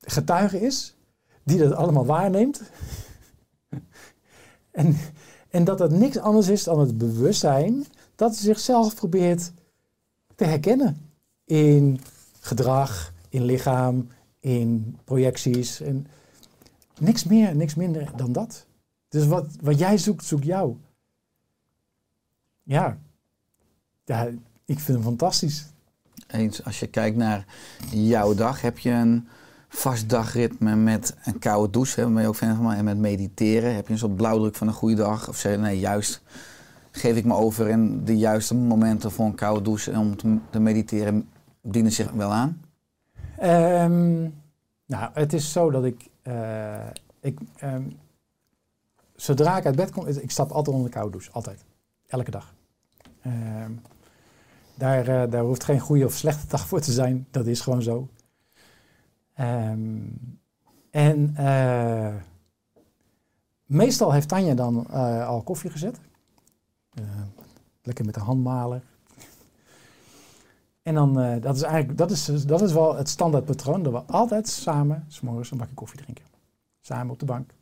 [0.00, 0.96] getuige is,
[1.42, 2.62] die dat allemaal waarneemt.
[4.70, 4.96] en,
[5.50, 9.52] en dat het niks anders is dan het bewustzijn dat zichzelf probeert
[10.34, 11.10] te herkennen
[11.44, 12.00] in
[12.40, 14.08] gedrag, in lichaam,
[14.40, 15.80] in projecties.
[15.80, 16.06] En
[16.98, 18.66] niks meer, niks minder dan dat.
[19.08, 20.76] Dus wat, wat jij zoekt, zoekt jou.
[22.62, 22.98] Ja.
[24.04, 24.28] ja,
[24.64, 25.66] ik vind hem fantastisch.
[26.26, 27.46] Eens, als je kijkt naar
[27.90, 29.28] jouw dag, heb je een
[29.74, 33.74] vast dagritme met een koude douche, hè, waar je ook fan van, en met mediteren.
[33.74, 35.28] Heb je een soort blauwdruk van een goede dag?
[35.28, 36.22] Of zeg je, nee, juist
[36.90, 40.38] geef ik me over in de juiste momenten voor een koude douche en om te,
[40.50, 41.28] te mediteren
[41.60, 42.62] dienen zich wel aan?
[43.38, 44.20] Ehm,
[44.86, 46.86] nou, het is zo dat ik, eh,
[47.20, 47.82] ik ehm,
[49.14, 51.64] zodra ik uit bed kom, ik stap altijd onder de koude douche, altijd,
[52.06, 52.54] elke dag.
[53.22, 53.72] Ehm,
[54.74, 57.82] daar, eh, daar hoeft geen goede of slechte dag voor te zijn, dat is gewoon
[57.82, 58.08] zo.
[59.34, 60.00] Ehm,
[60.90, 62.14] en eh,
[63.64, 66.00] meestal heeft Tanja dan eh, al koffie gezet.
[66.90, 67.04] Eh,
[67.82, 68.82] lekker met de handmaler.
[70.82, 74.12] En dan, dat is eigenlijk, dat is, dat is wel het standaard patroon, dat we
[74.12, 76.24] altijd samen, s'morgens een bakje koffie drinken.
[76.80, 77.54] Samen op de bank.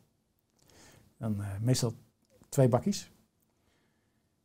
[1.17, 1.93] Dan meestal
[2.49, 3.11] twee bakjes.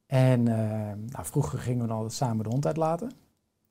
[0.07, 3.11] En nou, vroeger gingen we dan altijd samen de hond uitlaten.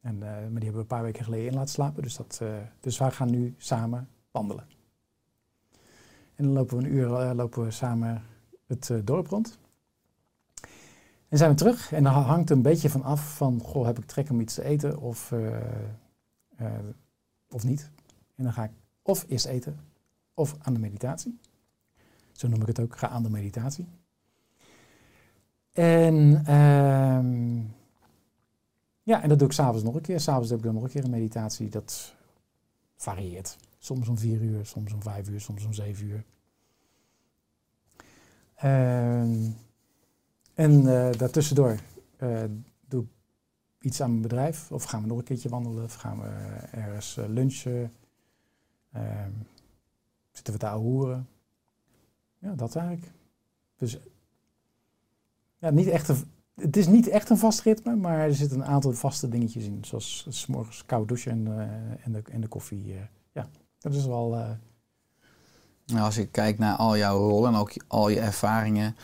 [0.06, 2.04] En, eh, maar die hebben we een paar weken geleden in laten slapen.
[2.04, 4.68] Dus, dat, eh, dus wij gaan nu samen wandelen.
[6.36, 8.24] En dan lopen we een uur eh, lopen we samen
[8.68, 9.60] het dorp rond.
[11.28, 13.98] En zijn we terug en dan hangt er een beetje van af van, goh, heb
[13.98, 15.34] ik trek om iets te eten of,
[17.50, 17.90] of niet.
[18.36, 19.80] En dan ga ik of eerst eten
[20.34, 21.40] of aan de meditatie.
[22.32, 23.88] Zo noem ik het ook, ga aan de meditatie.
[25.72, 27.62] En ehm,
[29.06, 30.20] ja, en dat doe ik s'avonds nog een keer.
[30.20, 31.70] S'avonds heb ik dan nog een keer een meditatie.
[31.70, 32.16] Dat
[32.96, 33.58] varieert.
[33.78, 36.24] Soms om vier uur, soms om vijf uur, soms om zeven uur.
[38.56, 39.50] Ehm,
[40.54, 41.80] en eh daartussendoor
[42.18, 42.44] eh,
[42.88, 43.10] doe ik
[43.80, 44.72] iets aan mijn bedrijf.
[44.72, 45.84] Of gaan we nog een keertje wandelen.
[45.84, 46.28] Of gaan we
[46.72, 47.94] ergens eh, lunchen.
[48.92, 49.32] Ehm,
[50.32, 51.28] zitten we te ouwehoeren.
[52.38, 53.12] Ja, dat eigenlijk.
[53.78, 53.98] Dus
[55.58, 58.66] ja, niet echt een, het is niet echt een vast ritme, maar er zitten een
[58.66, 59.86] aantal vaste dingetjes in.
[59.86, 62.94] Zoals 's morgens koud douchen en, eh, en, de, en de koffie.
[62.94, 63.00] eh.
[63.32, 63.48] ja,
[63.80, 64.36] dat is wel...
[64.36, 64.50] eh,
[65.86, 68.96] Nou, als ik kijk naar al jouw rollen en ook al je ervaringen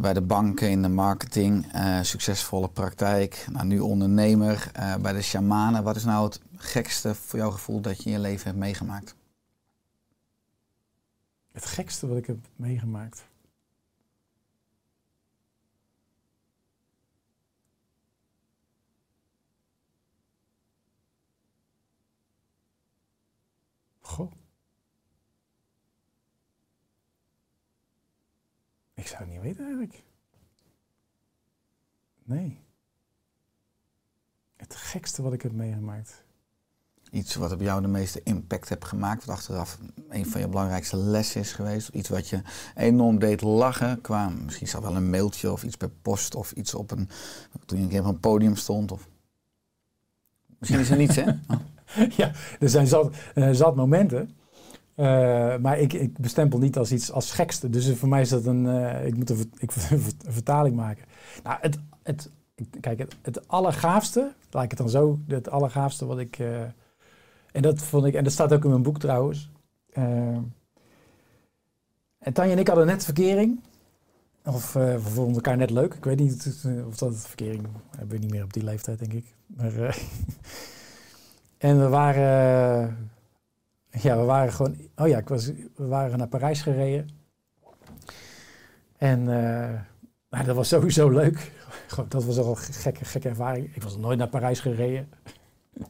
[0.00, 1.66] bij de banken, in de marketing,
[2.02, 4.70] succesvolle praktijk, nou, nu ondernemer,
[5.00, 5.82] bij de shamanen.
[5.82, 9.14] Wat is nou het gekste voor jouw gevoel dat je in je leven hebt meegemaakt?
[11.52, 13.28] Het gekste wat ik heb meegemaakt.
[24.00, 24.30] Goh.
[29.00, 30.02] Ik zou het niet weten eigenlijk.
[32.24, 32.60] Nee.
[34.56, 36.24] Het gekste wat ik heb meegemaakt.
[37.10, 39.78] Iets wat op jou de meeste impact heeft gemaakt, wat achteraf
[40.08, 41.88] een van je belangrijkste lessen is geweest.
[41.88, 42.42] Iets wat je
[42.74, 46.74] enorm deed lachen, qua misschien zelfs wel een mailtje of iets per post of iets
[46.74, 47.08] op een,
[47.66, 48.92] toen je een keer op een podium stond.
[48.92, 49.08] Of...
[50.58, 51.30] Misschien is er niets, hè?
[51.48, 51.60] Oh.
[52.16, 54.30] ja, er zijn zat, eh, zat momenten.
[55.00, 57.70] Eh, maar ik, ik bestempel niet als iets als gekste.
[57.70, 58.66] Dus voor mij is dat een.
[58.66, 59.72] eh, ik moet een, ik,
[60.28, 61.04] vertaling maken.
[61.42, 62.30] Nou, het, het,
[62.80, 66.38] kijk, het, het allergaafste, laat ik het dan zo, het allergaafste wat ik.
[66.38, 66.60] eh,
[67.52, 69.50] en dat vond ik, en dat staat ook in mijn boek trouwens.
[72.18, 73.60] En Tanja en ik hadden net verkering.
[74.44, 75.94] Of eh, we vonden elkaar net leuk.
[75.94, 77.66] Ik weet niet of dat verkering.
[77.96, 79.34] Hebben we niet meer op die leeftijd, denk ik.
[79.46, 79.72] Maar.
[81.58, 83.10] en we waren.
[83.90, 84.76] Ja, we waren gewoon.
[84.96, 87.08] Oh ja, ik was, we waren naar Parijs gereden.
[88.96, 89.80] En eh,
[90.30, 91.52] nou, dat was sowieso leuk.
[92.08, 93.74] Dat was al een gekke, gekke ervaring.
[93.74, 95.08] Ik was nooit naar Parijs gereden.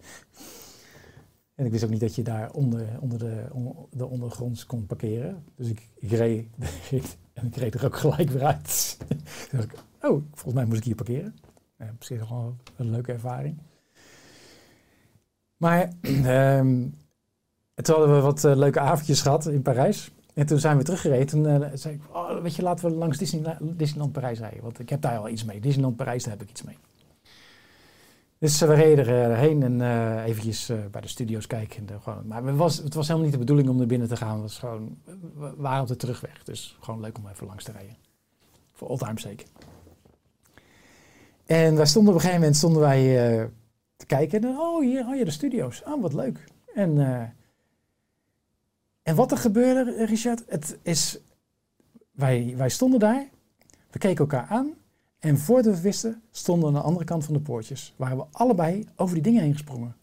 [1.55, 3.45] en ik wist ook niet dat je daar onder, onder de,
[3.91, 5.45] de ondergronds kon parkeren.
[5.55, 6.49] Dus ik, reed
[7.33, 8.99] en ik reed er ook gelijk weer uit.
[9.51, 11.35] Ik, oh, volgens mij moest ik hier parkeren.
[11.79, 13.59] Ja, op wel een leuke ervaring.
[15.57, 15.93] Maar
[16.25, 16.87] ehm,
[17.81, 20.11] en toen hadden we wat eh, leuke avondjes gehad in Parijs.
[20.35, 21.27] En toen zijn we teruggereden.
[21.27, 24.63] Toen eh, zei ik, oh, weet je, laten we langs Disneyla- Disneyland Parijs rijden.
[24.63, 25.61] Want ik heb daar al iets mee.
[25.61, 26.79] Disneyland Parijs, daar heb ik iets mee.
[28.39, 31.89] Dus eh, we reden erheen en eh eventjes bij de studio's kijken.
[31.89, 34.17] En, gewoon, maar het was, het was helemaal niet de bedoeling om er binnen te
[34.17, 34.33] gaan.
[34.33, 34.99] Het was gewoon,
[35.39, 36.43] we waren op de terugweg.
[36.43, 37.97] Dus gewoon leuk om even langs te rijden.
[38.73, 39.45] Voor oldtimes sake.
[41.47, 43.03] En wij stonden op een gegeven moment stonden wij,
[43.97, 44.43] te kijken.
[44.43, 45.83] En, oh, hier, oh ja, de studio's.
[45.87, 46.45] Oh, wat leuk.
[46.75, 46.99] En...
[49.03, 51.19] en wat er gebeurde, Richard, het is,
[52.11, 53.29] wij, wij stonden daar,
[53.91, 54.75] we keken elkaar aan
[55.19, 57.95] en voordat we wisten, stonden we aan de andere kant van de poortjes.
[57.97, 59.97] Waren we allebei over die dingen heen gesprongen.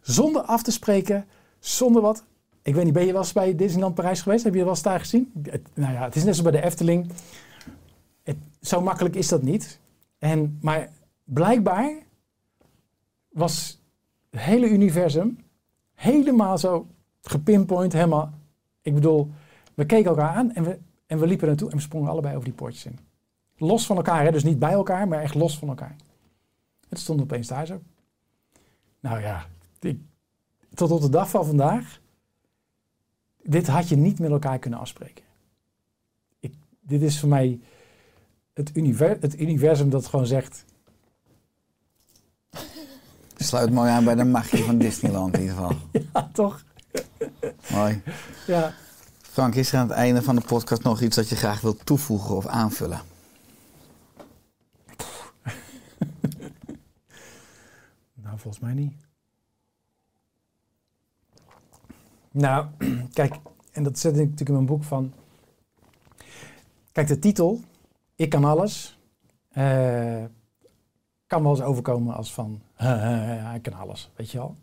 [0.00, 1.26] Zonder af te spreken,
[1.58, 2.24] zonder wat.
[2.62, 4.44] Ik weet niet, ben je wel eens bij Disneyland Parijs geweest?
[4.44, 5.32] Heb je wel eens daar gezien?
[5.74, 7.10] Nou ja, het is net zoals bij de Efteling.
[8.22, 9.78] Het, zo makkelijk is dat niet.
[10.18, 10.90] En, maar
[11.24, 11.92] blijkbaar
[13.28, 13.80] was
[14.30, 15.38] het hele universum
[15.94, 16.86] helemaal zo
[17.22, 18.32] gepinpoint, helemaal.
[18.82, 19.30] Ik bedoel,
[19.74, 22.48] we keken elkaar aan en we, en we liepen naartoe en we sprongen allebei over
[22.48, 22.98] die poortjes in.
[23.56, 24.30] Los van elkaar, hè?
[24.30, 25.96] dus niet bij elkaar, maar echt los van elkaar.
[26.88, 27.80] Het stond opeens daar zo.
[29.00, 29.46] Nou ja,
[29.80, 30.00] ik,
[30.74, 32.00] tot op de dag van vandaag.
[33.42, 35.24] Dit had je niet met elkaar kunnen afspreken.
[36.40, 37.60] Ik, dit is voor mij
[38.52, 40.64] het, univer, het universum dat gewoon zegt.
[43.36, 45.76] Sluit mooi aan bij de magie van Disneyland in ieder geval.
[46.12, 46.64] Ja, toch?
[47.70, 48.02] Mooi.
[48.46, 48.74] Ja.
[49.22, 51.86] Frank, is er aan het einde van de podcast nog iets dat je graag wilt
[51.86, 53.00] toevoegen of aanvullen?
[58.14, 58.92] Nou, volgens mij niet.
[62.30, 62.66] Nou,
[63.12, 63.34] kijk,
[63.72, 65.12] en dat zet ik natuurlijk in mijn boek van.
[66.92, 67.60] Kijk, de titel,
[68.16, 68.98] Ik kan alles,
[69.48, 70.24] eh,
[71.26, 72.62] kan wel eens overkomen als van,
[73.54, 74.56] ik kan alles, weet je wel.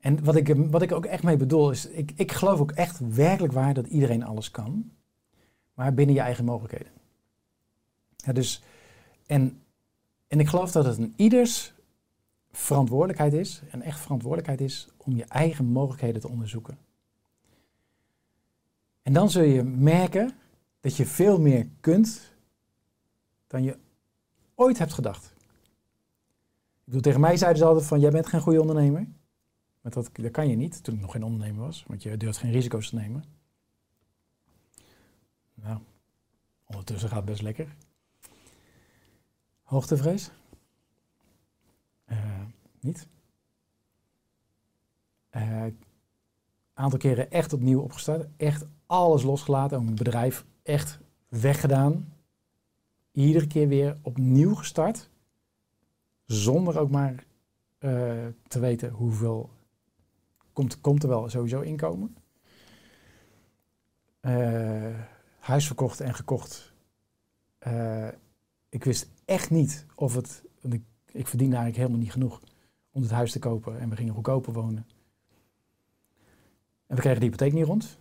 [0.00, 3.14] En wat ik, wat ik ook echt mee bedoel is, ik, ik geloof ook echt
[3.14, 4.90] werkelijk waar dat iedereen alles kan,
[5.74, 6.92] maar binnen je eigen mogelijkheden.
[8.16, 8.62] Ja, dus,
[9.26, 9.62] en,
[10.28, 11.72] en ik geloof dat het een ieders
[12.52, 16.78] verantwoordelijkheid is, en echt verantwoordelijkheid is, om je eigen mogelijkheden te onderzoeken.
[19.02, 20.32] En dan zul je merken
[20.80, 22.32] dat je veel meer kunt
[23.46, 23.78] dan je
[24.54, 25.32] ooit hebt gedacht.
[26.74, 29.06] Ik bedoel, tegen mij zeiden ze altijd van, jij bent geen goede ondernemer.
[29.80, 32.38] Maar dat, dat kan je niet, toen ik nog geen ondernemer was, want je durft
[32.38, 33.24] geen risico's te nemen.
[35.54, 35.78] Nou,
[36.66, 37.76] ondertussen gaat het best lekker.
[39.62, 40.30] Hoogtevrees?
[42.04, 42.42] Eh,
[42.80, 43.06] niet.
[45.30, 45.66] Eh,
[46.74, 48.28] aantal keren echt opnieuw opgestart.
[48.36, 49.84] Echt alles losgelaten.
[49.84, 52.12] Mijn bedrijf echt weggedaan.
[53.12, 55.08] Iedere keer weer opnieuw gestart.
[56.24, 57.24] Zonder ook maar
[57.78, 59.50] eh, te weten hoeveel
[60.60, 62.16] komt, komt er wel sowieso inkomen.
[64.20, 65.00] Eh,
[65.38, 66.72] huis verkocht en gekocht.
[67.58, 68.08] Eh,
[68.68, 70.42] ik wist echt niet of het.
[70.60, 72.40] Want ik, ik verdiende eigenlijk helemaal niet genoeg
[72.90, 73.80] om het huis te kopen.
[73.80, 74.86] En we gingen goedkoper wonen.
[76.86, 77.98] En we kregen de hypotheek niet rond.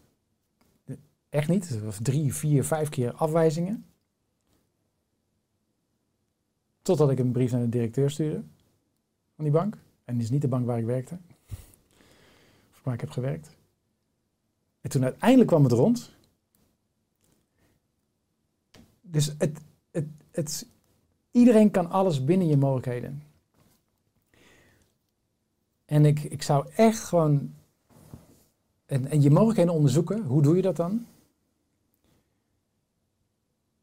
[1.30, 1.70] Echt niet.
[1.70, 3.86] Het was drie, vier, vijf keer afwijzingen.
[6.82, 8.44] Totdat ik een brief naar de directeur stuurde
[9.36, 9.78] van die bank.
[10.06, 11.18] En dit is niet de bank waar ik werkte.
[12.90, 13.56] Waar ik heb gewerkt.
[14.82, 16.16] En toen uiteindelijk kwam het rond.
[19.02, 19.62] Dus het,
[19.92, 20.68] het, het,
[21.32, 23.24] iedereen kan alles binnen je mogelijkheden.
[25.86, 27.54] En ik, ik zou echt gewoon.
[28.86, 30.24] En, en je mogelijkheden onderzoeken.
[30.24, 31.06] Hoe doe je dat dan?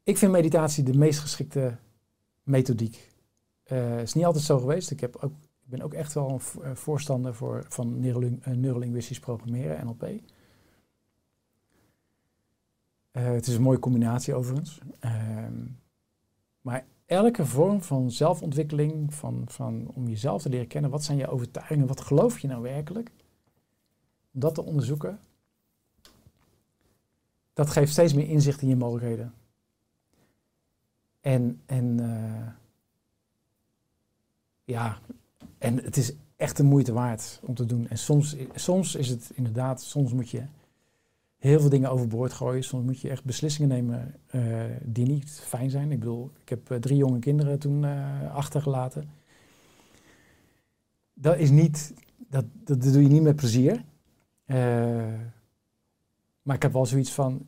[0.03, 1.77] Ik vind meditatie de meest geschikte
[2.43, 3.11] methodiek.
[3.63, 4.91] Het is niet altijd zo geweest.
[4.91, 5.33] Ik, heb ook,
[5.67, 10.03] ik ben ook echt wel een eh, voorstander voor, van eh, neurolinguistisch programmeren, NLP.
[13.11, 14.79] Eh, het is een mooie combinatie overigens.
[14.99, 15.65] Ehm,
[16.61, 21.27] maar elke vorm van zelfontwikkeling, van, van, om jezelf te leren kennen, wat zijn je
[21.27, 23.11] overtuigingen, wat geloof je nou werkelijk?
[24.31, 25.19] Dat te onderzoeken,
[27.53, 29.33] dat geeft steeds meer inzicht in je mogelijkheden.
[31.21, 31.99] En, en
[34.63, 34.99] ja,
[35.57, 37.87] en het is echt de moeite waard om te doen.
[37.87, 40.43] En soms, soms is het inderdaad, soms moet je
[41.37, 42.63] heel veel dingen overboord gooien.
[42.63, 45.91] Soms moet je echt beslissingen nemen eh, die niet fijn zijn.
[45.91, 49.09] Ik bedoel, ik heb eh, drie jonge kinderen toen eh, achtergelaten.
[51.13, 51.93] Dat is niet,
[52.29, 53.83] dat, dat, doe je niet met plezier.
[56.41, 57.45] Maar ik heb wel zoiets van,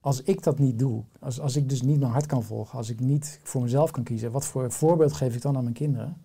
[0.00, 2.90] als ik dat niet doe, als, als ik dus niet mijn hart kan volgen, als
[2.90, 6.16] ik niet voor mezelf kan kiezen, wat voor voorbeeld geef ik dan aan mijn kinderen?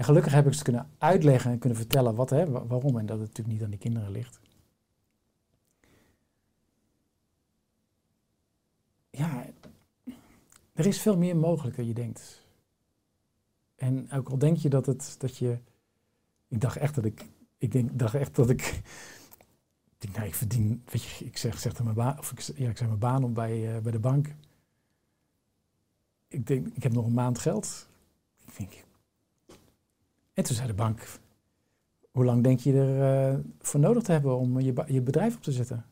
[0.00, 3.06] En gelukkig heb ik ze kunnen uitleggen en kunnen vertellen wat, hè, wa- waarom en
[3.06, 4.40] dat het natuurlijk niet aan die kinderen ligt.
[9.10, 9.46] Ja,
[10.72, 12.46] er is veel meer mogelijk dan je denkt.
[13.76, 15.58] En ook al denk je dat het, dat je,
[16.48, 17.28] ik dacht echt dat ik,
[17.58, 18.62] ik denk, dacht echt dat ik,
[19.88, 22.68] ik denk, nou, ik verdien, weet je, ik zeg, zeg mijn baan, of ik, ja,
[22.70, 24.34] ik zeg mijn baan op bij, eh, bij de bank.
[26.28, 27.88] Ik denk, ik heb nog een maand geld.
[28.46, 28.88] Ik denk,
[30.40, 31.18] en toen zei de bank,
[32.10, 35.42] hoe lang denk je er eh, voor nodig te hebben om je, je bedrijf op
[35.42, 35.84] te zetten?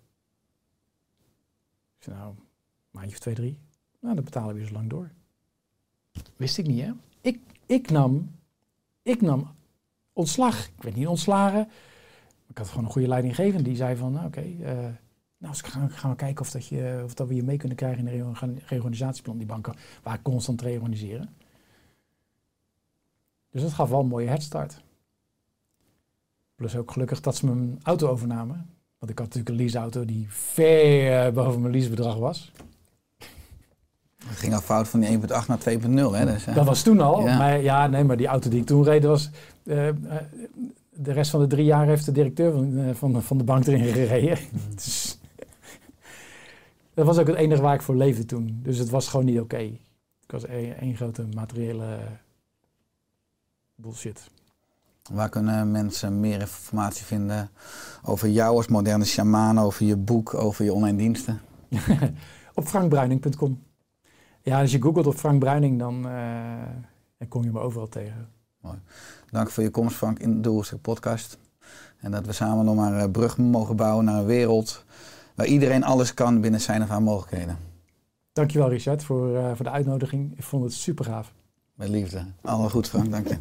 [1.99, 2.39] Ik zei, nou, een
[2.91, 3.59] maandje of twee, drie.
[4.01, 5.11] Nou, dan betalen we zo lang door.
[6.37, 6.93] Wist ik niet, hè?
[7.21, 8.35] Ik, ik, nam,
[9.03, 9.55] ik nam
[10.13, 10.67] ontslag.
[10.67, 11.69] Ik werd niet ontslagen.
[12.47, 14.75] Ik had gewoon een goede leidinggevende die zei van, nou oké, eh,
[15.39, 17.77] nou eens gaan, gaan we kijken of, dat je, of dat we je mee kunnen
[17.77, 19.39] krijgen in reorgan- reorganisatieplan.
[19.39, 21.37] Die banken waren constant reorganiseren.
[23.51, 24.83] Dus dat gaf wel een mooie headstart.
[26.55, 28.71] Plus ook gelukkig dat ze mijn auto overnamen.
[28.99, 32.53] Want ik had natuurlijk een leaseauto die ver boven mijn leasebedrag was.
[34.27, 35.65] Het ging al fout van die 1.8 naar 2.0.
[36.13, 36.25] Hè?
[36.25, 37.27] Dus, Dat was toen al.
[37.27, 37.39] Ja.
[37.39, 39.31] Maar ja, nee, maar die auto die ik toen reed was...
[39.65, 39.95] eh, eh,
[40.91, 43.67] de rest van de drie jaar heeft de directeur van, eh, van, van de bank
[43.67, 44.39] erin gereden.
[44.75, 45.19] Dus,
[46.95, 48.61] dat was ook het enige waar ik voor leefde toen.
[48.63, 49.59] Dus het was gewoon niet oké.
[49.59, 50.45] Ik was
[50.81, 51.99] één grote materiële
[53.79, 54.31] bullshit.
[55.13, 57.51] Waar kunnen mensen meer informatie vinden
[58.03, 61.41] over jou als moderne shamaan, over je boek, over je online diensten?
[62.55, 63.63] op frankbruining.com.
[64.43, 66.13] Ja, als je googelt op Frank Bruining, dan, eh,
[67.19, 68.29] dan kom je me overal tegen.
[69.31, 71.39] Dank voor je komst, Frank, in de podcast.
[72.01, 74.85] En dat we samen nog maar een brug mogen bouwen naar een wereld
[75.35, 77.59] waar iedereen alles kan binnen zijn of haar mogelijkheden.
[78.33, 80.39] Dankjewel Richard voor, eh, voor de uitnodiging.
[80.39, 81.33] Ik vond het super gaaf.
[81.75, 82.25] Met liefde.
[82.43, 83.11] Alle goed, Frank.
[83.11, 83.37] Dank je.